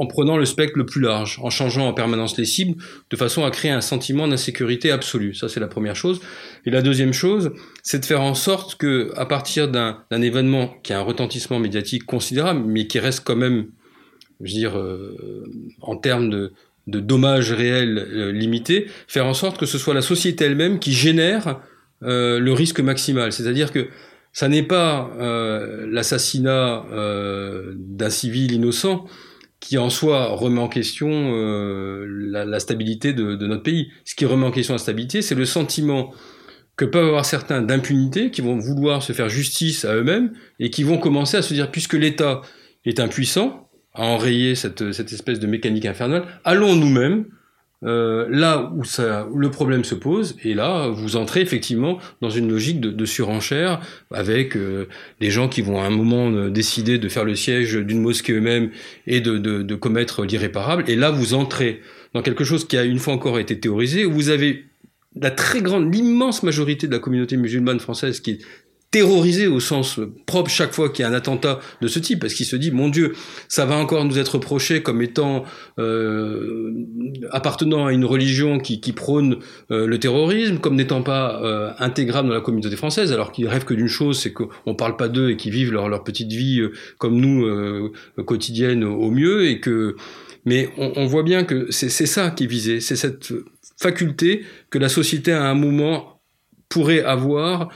en 0.00 0.06
prenant 0.06 0.38
le 0.38 0.46
spectre 0.46 0.78
le 0.78 0.86
plus 0.86 1.02
large, 1.02 1.38
en 1.42 1.50
changeant 1.50 1.86
en 1.86 1.92
permanence 1.92 2.38
les 2.38 2.46
cibles, 2.46 2.82
de 3.10 3.16
façon 3.16 3.44
à 3.44 3.50
créer 3.50 3.70
un 3.70 3.82
sentiment 3.82 4.26
d'insécurité 4.26 4.90
absolue. 4.90 5.34
Ça, 5.34 5.50
c'est 5.50 5.60
la 5.60 5.68
première 5.68 5.94
chose. 5.94 6.22
Et 6.64 6.70
la 6.70 6.80
deuxième 6.80 7.12
chose, 7.12 7.52
c'est 7.82 7.98
de 7.98 8.06
faire 8.06 8.22
en 8.22 8.34
sorte 8.34 8.76
que, 8.76 9.12
à 9.16 9.26
partir 9.26 9.68
d'un 9.68 10.22
événement 10.22 10.72
qui 10.82 10.94
a 10.94 11.00
un 11.00 11.02
retentissement 11.02 11.58
médiatique 11.58 12.06
considérable, 12.06 12.62
mais 12.66 12.86
qui 12.86 12.98
reste 12.98 13.24
quand 13.24 13.36
même, 13.36 13.66
je 14.40 14.54
veux 14.54 14.58
dire, 14.58 14.78
euh, 14.78 15.44
en 15.82 15.96
termes 15.96 16.30
de, 16.30 16.52
dommages 16.86 17.52
réels 17.52 17.98
euh, 17.98 18.32
limités, 18.32 18.86
faire 19.06 19.26
en 19.26 19.34
sorte 19.34 19.58
que 19.58 19.66
ce 19.66 19.76
soit 19.76 19.92
la 19.92 20.00
société 20.00 20.46
elle-même 20.46 20.78
qui 20.78 20.94
génère 20.94 21.60
euh, 22.02 22.38
le 22.38 22.52
risque 22.54 22.80
maximal. 22.80 23.32
C'est-à-dire 23.32 23.70
que 23.70 23.88
ça 24.32 24.48
n'est 24.48 24.62
pas 24.62 25.10
l'assassinat 25.90 26.84
d'un 27.76 28.10
civil 28.10 28.52
innocent 28.52 29.04
qui 29.60 29.76
en 29.76 29.90
soi 29.90 30.28
remet 30.28 30.60
en 30.60 30.68
question 30.68 31.08
euh, 31.10 32.06
la, 32.08 32.60
stabilité 32.60 33.12
de, 33.12 33.36
de, 33.36 33.46
notre 33.46 33.62
pays. 33.62 33.90
Ce 34.04 34.14
qui 34.14 34.24
remet 34.24 34.46
en 34.46 34.50
question 34.50 34.74
la 34.74 34.78
stabilité, 34.78 35.22
c'est 35.22 35.34
le 35.34 35.44
sentiment 35.44 36.12
que 36.76 36.86
peuvent 36.86 37.08
avoir 37.08 37.26
certains 37.26 37.60
d'impunité 37.60 38.30
qui 38.30 38.40
vont 38.40 38.56
vouloir 38.56 39.02
se 39.02 39.12
faire 39.12 39.28
justice 39.28 39.84
à 39.84 39.94
eux-mêmes 39.94 40.32
et 40.58 40.70
qui 40.70 40.82
vont 40.82 40.96
commencer 40.96 41.36
à 41.36 41.42
se 41.42 41.52
dire 41.52 41.70
puisque 41.70 41.92
l'État 41.92 42.40
est 42.86 43.00
impuissant 43.00 43.68
à 43.92 44.04
enrayer 44.04 44.54
cette, 44.54 44.92
cette 44.92 45.12
espèce 45.12 45.40
de 45.40 45.46
mécanique 45.46 45.84
infernale, 45.84 46.24
allons 46.44 46.76
nous-mêmes 46.76 47.26
euh, 47.82 48.26
là 48.28 48.70
où, 48.76 48.84
ça, 48.84 49.26
le 49.34 49.50
problème 49.50 49.84
se 49.84 49.94
pose, 49.94 50.36
et 50.44 50.52
là, 50.52 50.88
vous 50.88 51.16
entrez 51.16 51.40
effectivement 51.40 51.98
dans 52.20 52.28
une 52.28 52.50
logique 52.50 52.80
de, 52.80 52.90
de 52.90 53.04
surenchère 53.06 53.80
avec 54.12 54.56
euh, 54.56 54.86
des 55.20 55.30
gens 55.30 55.48
qui 55.48 55.62
vont 55.62 55.80
à 55.80 55.86
un 55.86 55.90
moment 55.90 56.30
euh, 56.30 56.50
décider 56.50 56.98
de 56.98 57.08
faire 57.08 57.24
le 57.24 57.34
siège 57.34 57.74
d'une 57.74 58.00
mosquée 58.02 58.34
eux-mêmes 58.34 58.70
et 59.06 59.20
de, 59.20 59.38
de, 59.38 59.62
de 59.62 59.74
commettre 59.74 60.24
l'irréparable. 60.24 60.84
Et 60.88 60.96
là, 60.96 61.10
vous 61.10 61.32
entrez 61.32 61.80
dans 62.12 62.20
quelque 62.20 62.44
chose 62.44 62.66
qui 62.66 62.76
a 62.76 62.84
une 62.84 62.98
fois 62.98 63.14
encore 63.14 63.38
été 63.38 63.58
théorisé, 63.58 64.04
où 64.04 64.12
vous 64.12 64.28
avez 64.28 64.66
la 65.16 65.30
très 65.30 65.62
grande, 65.62 65.92
l'immense 65.92 66.42
majorité 66.42 66.86
de 66.86 66.92
la 66.92 66.98
communauté 66.98 67.36
musulmane 67.36 67.80
française 67.80 68.20
qui 68.20 68.40
terrorisé 68.90 69.46
au 69.46 69.60
sens 69.60 70.00
propre 70.26 70.50
chaque 70.50 70.72
fois 70.72 70.88
qu'il 70.90 71.04
y 71.04 71.06
a 71.06 71.08
un 71.08 71.14
attentat 71.14 71.60
de 71.80 71.86
ce 71.86 72.00
type, 72.00 72.20
parce 72.20 72.34
qu'il 72.34 72.46
se 72.46 72.56
dit, 72.56 72.72
mon 72.72 72.88
Dieu, 72.88 73.14
ça 73.48 73.64
va 73.64 73.76
encore 73.76 74.04
nous 74.04 74.18
être 74.18 74.34
reproché 74.34 74.82
comme 74.82 75.00
étant 75.00 75.44
euh, 75.78 76.72
appartenant 77.30 77.86
à 77.86 77.92
une 77.92 78.04
religion 78.04 78.58
qui, 78.58 78.80
qui 78.80 78.92
prône 78.92 79.36
euh, 79.70 79.86
le 79.86 79.98
terrorisme, 79.98 80.58
comme 80.58 80.74
n'étant 80.74 81.02
pas 81.02 81.40
euh, 81.42 81.70
intégrable 81.78 82.28
dans 82.28 82.34
la 82.34 82.40
communauté 82.40 82.74
française, 82.74 83.12
alors 83.12 83.30
qu'ils 83.30 83.46
rêvent 83.46 83.64
que 83.64 83.74
d'une 83.74 83.86
chose, 83.86 84.18
c'est 84.18 84.32
qu'on 84.32 84.74
parle 84.74 84.96
pas 84.96 85.08
d'eux 85.08 85.30
et 85.30 85.36
qu'ils 85.36 85.52
vivent 85.52 85.72
leur, 85.72 85.88
leur 85.88 86.02
petite 86.02 86.32
vie 86.32 86.58
euh, 86.60 86.72
comme 86.98 87.20
nous, 87.20 87.44
euh, 87.44 87.92
quotidienne 88.26 88.82
au 88.82 89.10
mieux, 89.10 89.46
et 89.46 89.60
que 89.60 89.94
mais 90.46 90.70
on, 90.78 90.92
on 90.96 91.06
voit 91.06 91.22
bien 91.22 91.44
que 91.44 91.70
c'est 91.70 91.90
ça 91.90 92.30
qui 92.30 92.44
est 92.44 92.46
visé, 92.46 92.80
c'est 92.80 92.96
cette 92.96 93.32
faculté 93.76 94.42
que 94.70 94.78
la 94.78 94.88
société 94.88 95.32
à 95.32 95.44
un 95.44 95.54
moment 95.54 96.22
pourrait 96.70 97.02
avoir 97.02 97.68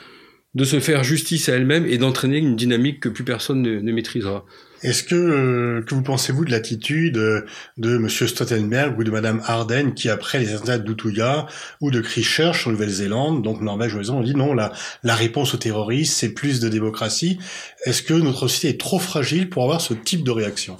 de 0.54 0.64
se 0.64 0.80
faire 0.80 1.02
justice 1.04 1.48
à 1.48 1.54
elle-même 1.54 1.86
et 1.86 1.98
d'entraîner 1.98 2.38
une 2.38 2.56
dynamique 2.56 3.00
que 3.00 3.08
plus 3.08 3.24
personne 3.24 3.62
ne, 3.62 3.80
ne 3.80 3.92
maîtrisera. 3.92 4.44
Est-ce 4.84 5.02
que 5.02 5.14
euh, 5.14 5.82
que 5.82 5.94
vous 5.94 6.02
pensez-vous 6.02 6.44
de 6.44 6.50
l'attitude 6.50 7.14
de 7.14 7.98
Monsieur 7.98 8.26
Stoltenberg 8.26 8.98
ou 8.98 9.02
de 9.02 9.10
Madame 9.10 9.40
Arden 9.46 9.94
qui 9.94 10.10
après 10.10 10.38
les 10.38 10.54
attentats 10.54 10.78
d'Utøya 10.78 11.46
ou 11.80 11.90
de 11.90 12.02
Christchurch 12.02 12.66
en 12.66 12.70
Nouvelle-Zélande, 12.72 13.42
donc 13.42 13.62
Norvège 13.62 13.94
ou 13.94 14.10
ont 14.10 14.22
dit 14.22 14.34
non 14.34 14.52
la 14.52 14.72
la 15.02 15.14
réponse 15.14 15.54
au 15.54 15.56
terrorisme 15.56 16.12
c'est 16.14 16.34
plus 16.34 16.60
de 16.60 16.68
démocratie. 16.68 17.38
Est-ce 17.86 18.02
que 18.02 18.12
notre 18.12 18.46
société 18.46 18.74
est 18.74 18.80
trop 18.80 18.98
fragile 18.98 19.48
pour 19.48 19.62
avoir 19.62 19.80
ce 19.80 19.94
type 19.94 20.22
de 20.22 20.30
réaction? 20.30 20.76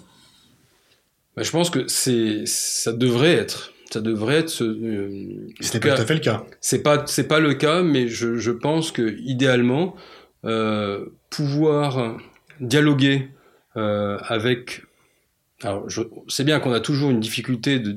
Ben, 1.35 1.43
Je 1.43 1.51
pense 1.51 1.71
que 1.71 1.89
c'est 1.89 2.45
ça 2.47 2.93
devrait 2.93 3.33
être 3.33 3.74
ça 3.90 4.01
devrait 4.01 4.37
être. 4.37 4.62
Euh, 4.62 5.49
C'était 5.61 5.81
pas 5.81 5.94
tout 5.94 6.03
à 6.03 6.07
fait 6.07 6.14
le 6.14 6.20
cas. 6.20 6.44
C'est 6.61 6.83
pas 6.83 7.05
c'est 7.07 7.29
pas 7.29 7.40
le 7.40 7.55
cas, 7.55 7.83
mais 7.83 8.09
je, 8.09 8.37
je 8.37 8.51
pense 8.51 8.92
que 8.92 9.16
idéalement 9.20 9.94
euh, 10.44 11.07
pouvoir 11.31 12.16
dialoguer 12.61 13.29
euh, 13.77 14.18
avec. 14.27 14.83
Alors, 15.62 15.88
je 15.88 16.03
sais 16.29 16.44
bien 16.44 16.61
qu'on 16.61 16.73
a 16.73 16.81
toujours 16.81 17.11
une 17.11 17.20
difficulté 17.20 17.79
de 17.79 17.97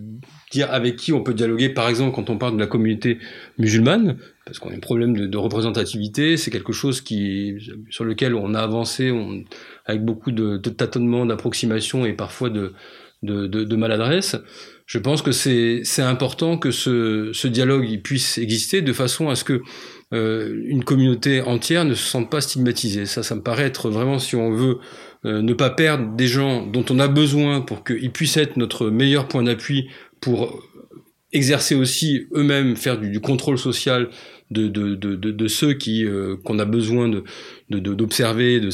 dire 0.51 0.71
avec 0.71 0.95
qui 0.95 1.11
on 1.11 1.21
peut 1.21 1.33
dialoguer. 1.33 1.69
Par 1.69 1.89
exemple, 1.89 2.15
quand 2.15 2.29
on 2.29 2.37
parle 2.37 2.53
de 2.53 2.59
la 2.59 2.67
communauté 2.67 3.17
musulmane, 3.57 4.17
parce 4.45 4.59
qu'on 4.59 4.69
a 4.69 4.73
un 4.73 4.79
problème 4.79 5.17
de, 5.17 5.25
de 5.25 5.37
représentativité, 5.37 6.37
c'est 6.37 6.51
quelque 6.51 6.71
chose 6.71 7.01
qui 7.01 7.55
sur 7.89 8.05
lequel 8.05 8.35
on 8.35 8.53
a 8.53 8.59
avancé 8.61 9.11
on, 9.11 9.43
avec 9.85 10.05
beaucoup 10.05 10.31
de, 10.31 10.57
de 10.57 10.69
tâtonnements, 10.69 11.25
d'approximations 11.25 12.05
et 12.05 12.13
parfois 12.13 12.49
de, 12.49 12.73
de, 13.23 13.47
de 13.47 13.75
maladresse 13.75 14.37
je 14.87 14.99
pense 14.99 15.21
que 15.21 15.33
c'est 15.33 16.01
important 16.01 16.57
que 16.57 16.71
ce, 16.71 17.31
ce 17.33 17.47
dialogue 17.49 17.85
puisse 18.01 18.37
exister 18.37 18.81
de 18.81 18.93
façon 18.93 19.27
à 19.27 19.35
ce 19.35 19.43
que 19.43 19.61
euh, 20.13 20.63
une 20.65 20.85
communauté 20.85 21.41
entière 21.41 21.83
ne 21.83 21.93
se 21.93 22.07
sente 22.07 22.31
pas 22.31 22.39
stigmatisée. 22.39 23.05
Ça, 23.05 23.21
ça 23.21 23.35
me 23.35 23.41
paraît 23.41 23.65
être 23.65 23.89
vraiment, 23.89 24.17
si 24.17 24.37
on 24.37 24.49
veut 24.49 24.77
euh, 25.25 25.41
ne 25.41 25.53
pas 25.53 25.69
perdre 25.69 26.15
des 26.15 26.27
gens 26.27 26.65
dont 26.65 26.85
on 26.89 26.99
a 26.99 27.09
besoin 27.09 27.59
pour 27.59 27.83
qu'ils 27.83 28.11
puissent 28.11 28.37
être 28.37 28.55
notre 28.55 28.89
meilleur 28.89 29.27
point 29.27 29.43
d'appui 29.43 29.89
pour 30.21 30.63
exercer 31.33 31.75
aussi 31.75 32.25
eux-mêmes, 32.33 32.77
faire 32.77 32.97
du, 32.97 33.09
du, 33.09 33.19
contrôle 33.19 33.57
social 33.57 34.09
de, 34.49 34.67
de, 34.67 34.95
de, 34.95 35.15
de 35.15 35.47
ceux 35.47 35.73
qui 35.73 36.05
euh, 36.05 36.37
qu'on 36.43 36.59
a 36.59 36.65
besoin 36.65 37.09
de 37.09 37.23
d'observer, 37.69 38.59
de, 38.61 38.69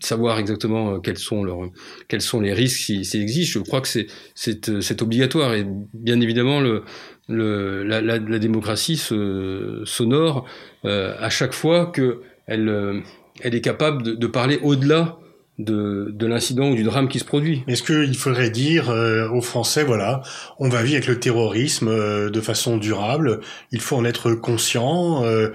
savoir 0.00 0.38
exactement 0.38 0.94
euh, 0.94 0.98
quels 0.98 1.18
sont 1.18 1.44
leurs 1.44 1.70
quels 2.08 2.22
sont 2.22 2.40
les 2.40 2.52
risques 2.52 2.78
s'ils 2.78 3.04
si, 3.04 3.20
existent. 3.20 3.60
Je 3.60 3.64
crois 3.64 3.80
que 3.80 3.88
c'est 3.88 4.06
c'est 4.34 5.02
obligatoire 5.02 5.54
et 5.54 5.66
bien 5.92 6.20
évidemment 6.20 6.60
le 6.60 6.82
le, 7.28 7.84
la, 7.84 8.00
la, 8.00 8.18
la 8.18 8.38
démocratie 8.38 8.96
se, 8.96 9.82
s'honore 9.84 10.46
euh, 10.84 11.14
à 11.18 11.28
chaque 11.30 11.52
fois 11.52 11.86
que 11.86 12.22
elle, 12.46 12.68
euh, 12.68 13.00
elle 13.42 13.54
est 13.54 13.60
capable 13.60 14.18
de 14.18 14.26
parler 14.26 14.58
au-delà 14.62 15.18
de, 15.58 16.10
de 16.12 16.26
l'incident 16.26 16.70
ou 16.70 16.74
du 16.74 16.84
drame 16.84 17.08
qui 17.08 17.18
se 17.18 17.24
produit. 17.24 17.64
Est-ce 17.66 17.82
qu'il 17.82 18.16
faudrait 18.16 18.50
dire 18.50 18.90
euh, 18.90 19.28
aux 19.28 19.40
Français, 19.40 19.82
voilà, 19.82 20.22
on 20.58 20.68
va 20.68 20.82
vivre 20.82 20.96
avec 20.96 21.08
le 21.08 21.18
terrorisme 21.18 21.88
euh, 21.88 22.30
de 22.30 22.40
façon 22.40 22.76
durable, 22.76 23.40
il 23.72 23.80
faut 23.80 23.96
en 23.96 24.04
être 24.04 24.32
conscient, 24.32 25.24
euh, 25.24 25.48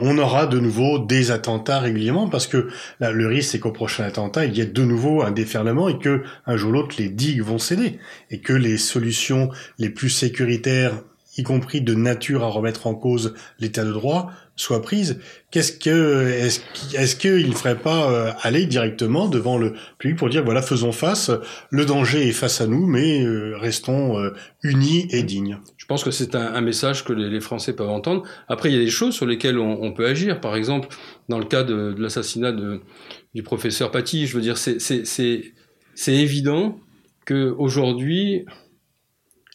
on 0.00 0.18
aura 0.18 0.46
de 0.46 0.58
nouveau 0.58 0.98
des 0.98 1.30
attentats 1.30 1.78
régulièrement, 1.78 2.28
parce 2.28 2.46
que 2.46 2.68
là, 2.98 3.12
le 3.12 3.26
risque, 3.28 3.52
c'est 3.52 3.60
qu'au 3.60 3.72
prochain 3.72 4.04
attentat, 4.04 4.44
il 4.44 4.56
y 4.56 4.60
ait 4.60 4.66
de 4.66 4.84
nouveau 4.84 5.22
un 5.22 5.30
déferlement 5.30 5.88
et 5.88 5.98
que 5.98 6.22
un 6.46 6.56
jour 6.56 6.70
ou 6.70 6.72
l'autre, 6.72 6.96
les 6.98 7.08
digues 7.08 7.42
vont 7.42 7.58
céder, 7.58 7.98
et 8.30 8.40
que 8.40 8.52
les 8.52 8.78
solutions 8.78 9.50
les 9.78 9.90
plus 9.90 10.10
sécuritaires 10.10 10.94
y 11.36 11.42
compris 11.42 11.80
de 11.80 11.94
nature 11.94 12.44
à 12.44 12.48
remettre 12.48 12.86
en 12.86 12.94
cause 12.94 13.34
l'état 13.58 13.84
de 13.84 13.92
droit, 13.92 14.30
soit 14.56 14.82
prise. 14.82 15.20
Qu'est-ce 15.50 15.72
que 15.72 16.28
est-ce 16.94 17.16
qu'il 17.16 17.48
ne 17.48 17.54
ferait 17.54 17.78
pas 17.78 18.10
euh, 18.10 18.32
aller 18.42 18.66
directement 18.66 19.28
devant 19.28 19.58
le 19.58 19.74
public 19.98 20.16
pour 20.16 20.28
dire 20.28 20.44
voilà 20.44 20.62
faisons 20.62 20.92
face, 20.92 21.30
le 21.70 21.84
danger 21.84 22.28
est 22.28 22.32
face 22.32 22.60
à 22.60 22.66
nous, 22.66 22.86
mais 22.86 23.24
euh, 23.24 23.56
restons 23.56 24.18
euh, 24.18 24.30
unis 24.62 25.08
et 25.10 25.22
dignes. 25.22 25.58
Je 25.76 25.86
pense 25.86 26.04
que 26.04 26.10
c'est 26.10 26.34
un, 26.34 26.60
message 26.60 27.04
que 27.04 27.12
les, 27.12 27.40
Français 27.40 27.74
peuvent 27.74 27.90
entendre. 27.90 28.22
Après, 28.48 28.70
il 28.70 28.74
y 28.74 28.80
a 28.80 28.84
des 28.84 28.90
choses 28.90 29.14
sur 29.14 29.26
lesquelles 29.26 29.58
on, 29.58 29.92
peut 29.92 30.06
agir. 30.06 30.40
Par 30.40 30.56
exemple, 30.56 30.88
dans 31.28 31.38
le 31.38 31.44
cas 31.44 31.62
de, 31.62 31.94
l'assassinat 31.98 32.52
du 33.34 33.42
professeur 33.42 33.90
Paty, 33.90 34.26
je 34.26 34.34
veux 34.34 34.40
dire, 34.40 34.56
c'est 34.56 34.78
c'est 35.94 36.14
évident 36.14 36.78
que 37.24 37.54
aujourd'hui 37.58 38.44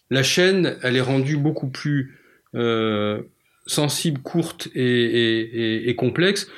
la 0.10 0.24
chaîne, 0.24 0.78
elle 0.82 0.96
est 0.96 1.02
rendue 1.02 1.38
beaucoup 1.38 1.70
plus 1.70 2.20
euh, 2.56 3.22
sensible, 3.66 4.22
courte 4.22 4.68
et, 4.74 4.82
et, 4.82 5.90
et, 5.90 5.96
complexe 5.96 6.50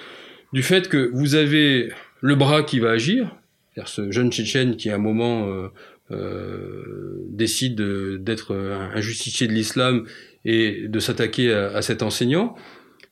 du 0.53 0.63
fait 0.63 0.87
que 0.87 1.09
vous 1.13 1.35
avez 1.35 1.91
le 2.21 2.35
bras 2.35 2.63
qui 2.63 2.79
va 2.79 2.91
agir, 2.91 3.35
c'est-à-dire 3.73 3.89
ce 3.89 4.11
jeune 4.11 4.31
Tchétchène 4.31 4.77
qui 4.77 4.89
à 4.89 4.95
un 4.95 4.99
moment 4.99 5.47
euh, 5.47 5.67
euh, 6.11 7.25
décide 7.29 7.75
d'être 8.23 8.55
un 8.55 9.01
justicier 9.01 9.47
de 9.47 9.53
l'islam 9.53 10.05
et 10.45 10.87
de 10.87 10.99
s'attaquer 10.99 11.53
à, 11.53 11.67
à, 11.75 11.81
cet 11.81 12.03
enseignant, 12.03 12.55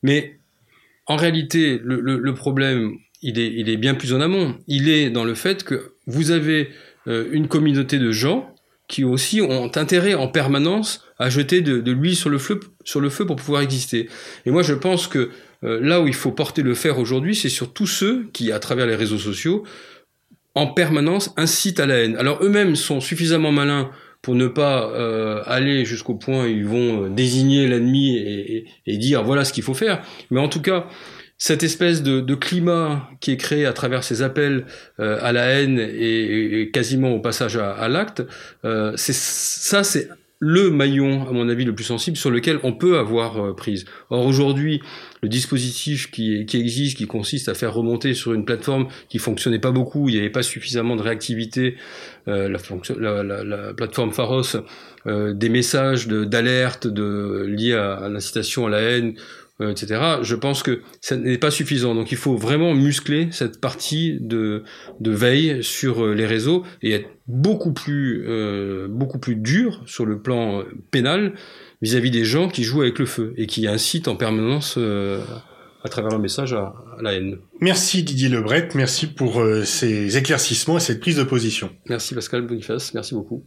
mais 0.04 0.40
en 1.10 1.16
réalité, 1.16 1.82
le, 1.84 2.00
le, 2.00 2.18
le 2.20 2.34
problème, 2.34 2.94
il 3.22 3.40
est, 3.40 3.52
il 3.52 3.68
est, 3.68 3.78
bien 3.78 3.96
plus 3.96 4.14
en 4.14 4.22
amont. 4.22 4.58
Il 4.68 4.90
est 4.90 5.10
dans 5.10 5.26
le 5.26 5.34
fait 5.34 5.64
que 5.64 5.94
vous 6.06 6.32
avez 6.32 6.70
euh, 7.08 7.28
une 7.32 7.48
communauté 7.48 7.98
de 7.98 8.12
gens 8.12 8.56
qui 8.90 9.06
aussi 9.06 9.40
ont 9.40 9.72
intérêt 9.76 10.16
en 10.16 10.28
permanence 10.28 11.06
à 11.20 11.30
jeter 11.30 11.62
de, 11.62 11.92
l'huile 11.92 12.16
sur 12.16 12.30
le 12.30 12.40
feu 12.40 12.60
sur 12.84 13.00
le 13.00 13.10
feu 13.10 13.26
pour 13.26 13.38
pouvoir 13.38 13.62
exister. 13.62 14.10
Et 14.46 14.52
moi, 14.52 14.64
je 14.64 14.74
pense 14.74 15.08
que 15.08 15.30
euh, 15.64 15.80
là 15.82 16.02
où 16.02 16.08
il 16.08 16.14
faut 16.14 16.32
porter 16.32 16.64
le 16.64 16.74
fer 16.74 16.98
aujourd'hui, 16.98 17.36
c'est 17.36 17.50
sur 17.50 17.72
tous 17.72 17.88
ceux 17.88 18.28
qui, 18.34 18.52
à 18.52 18.60
travers 18.60 18.88
les 18.88 18.96
réseaux 18.96 19.20
sociaux, 19.20 19.64
en 20.56 20.68
permanence 20.68 21.34
incitent 21.38 21.80
à 21.80 21.86
la 21.86 22.00
haine. 22.00 22.18
Alors 22.18 22.44
eux-mêmes 22.44 22.76
sont 22.76 23.00
suffisamment 23.00 23.52
malins 23.52 23.92
pour 24.22 24.36
ne 24.36 24.48
pas 24.48 24.90
euh, 24.90 25.44
aller 25.46 25.86
jusqu'au 25.86 26.16
point 26.16 26.46
où 26.46 26.48
ils 26.48 26.66
vont 26.66 27.06
euh, 27.06 27.10
désigner 27.10 27.68
l'ennemi 27.68 28.18
et, 28.18 28.98
dire 28.98 29.24
voilà 29.24 29.46
ce 29.46 29.54
qu'il 29.54 29.64
faut 29.64 29.76
faire. 29.76 30.02
Mais 30.32 30.40
en 30.40 30.50
tout 30.50 30.62
cas, 30.62 30.88
cette 31.40 31.64
espèce 31.64 32.04
de, 32.04 32.20
de, 32.20 32.36
climat 32.36 33.10
qui 33.22 33.32
est 33.32 33.38
créé 33.38 33.66
à 33.66 33.74
travers 33.74 34.04
ces 34.04 34.22
appels 34.22 34.66
euh, 35.00 35.18
à 35.22 35.32
la 35.32 35.46
haine 35.46 35.80
et, 35.80 36.62
et, 36.62 36.70
quasiment 36.70 37.12
au 37.12 37.20
passage 37.20 37.56
à, 37.58 37.72
à 37.72 37.88
l'acte, 37.88 38.24
euh, 38.66 38.94
c'est 38.98 39.16
ça, 39.16 39.84
c'est 39.84 40.10
le 40.40 40.70
maillon, 40.70 41.28
à 41.28 41.34
mon 41.34 41.50
avis, 41.50 41.66
le 41.66 41.76
plus 41.76 41.84
sensible 41.84 42.16
sur 42.16 42.32
lequel 42.32 42.60
on 42.64 42.72
peut 42.74 42.98
avoir 42.98 43.44
euh, 43.44 43.54
prise. 43.54 43.84
Or 44.10 44.26
aujourd'hui, 44.26 44.82
le 45.22 45.28
dispositif 45.28 46.10
qui, 46.12 46.46
qui, 46.46 46.58
existe, 46.58 46.98
qui 46.98 47.08
consiste 47.08 47.50
à 47.50 47.54
faire 47.54 47.74
remonter 47.74 48.14
sur 48.14 48.34
une 48.34 48.46
plateforme 48.46 48.88
qui 49.10 49.18
fonctionnait 49.18 49.60
pas 49.60 49.72
beaucoup, 49.72 50.08
il 50.08 50.14
n'y 50.14 50.20
avait 50.20 50.30
pas 50.30 50.44
suffisamment 50.44 50.96
de 50.96 51.02
réactivité, 51.02 51.76
euh, 52.30 52.48
la, 52.98 53.24
la, 53.24 53.44
la, 53.44 53.74
plateforme 53.74 54.14
Pharos, 54.14 54.56
euh, 55.08 55.34
des 55.34 55.50
messages 55.50 56.08
d'alerte 56.08 56.88
de, 56.88 57.46
liés 57.46 57.74
à, 57.74 57.96
à 57.96 58.10
l'incitation 58.10 58.66
à 58.66 58.70
la 58.70 58.80
haine 58.80 59.16
euh, 59.62 59.72
etc. 59.72 60.02
Je 60.22 60.36
pense 60.36 60.64
que 60.64 60.82
ça 61.02 61.18
n'est 61.18 61.38
pas 61.38 61.52
suffisant. 61.52 61.94
Donc 61.94 62.14
il 62.14 62.18
faut 62.18 62.38
vraiment 62.38 62.74
muscler 62.74 63.28
cette 63.32 63.60
partie 63.60 64.18
de, 64.22 64.64
de 65.02 65.12
veille 65.12 65.62
sur 65.64 66.06
euh, 66.06 66.14
les 66.14 66.26
réseaux 66.26 66.64
et 66.82 66.92
être 66.92 67.10
beaucoup 67.28 67.74
plus, 67.74 68.24
euh, 68.26 68.88
beaucoup 68.90 69.20
plus 69.20 69.36
dur 69.36 69.84
sur 69.86 70.06
le 70.06 70.22
plan 70.22 70.64
pénal 70.92 71.34
vis-à-vis 71.82 72.10
des 72.10 72.24
gens 72.24 72.48
qui 72.48 72.64
jouent 72.64 72.82
avec 72.82 73.00
le 73.00 73.06
feu 73.06 73.34
et 73.36 73.48
qui 73.48 73.68
incitent 73.68 74.08
en 74.08 74.16
permanence 74.16 74.78
à 74.78 75.90
travers 75.90 76.12
leur 76.12 76.20
message 76.20 76.54
à, 76.54 76.74
à, 76.98 77.02
la 77.02 77.14
haine. 77.14 77.38
Merci 77.60 78.04
Didier 78.04 78.30
Lebret, 78.30 78.70
merci 78.76 79.08
pour 79.08 79.44
ces 79.64 80.18
éclaircissements 80.18 80.78
et 80.78 80.82
cette 80.82 81.00
prise 81.00 81.18
de 81.18 81.24
position. 81.24 81.70
Merci 81.88 82.16
Pascal 82.16 82.42
Boniface, 82.42 82.94
merci 82.94 83.14
beaucoup. 83.14 83.46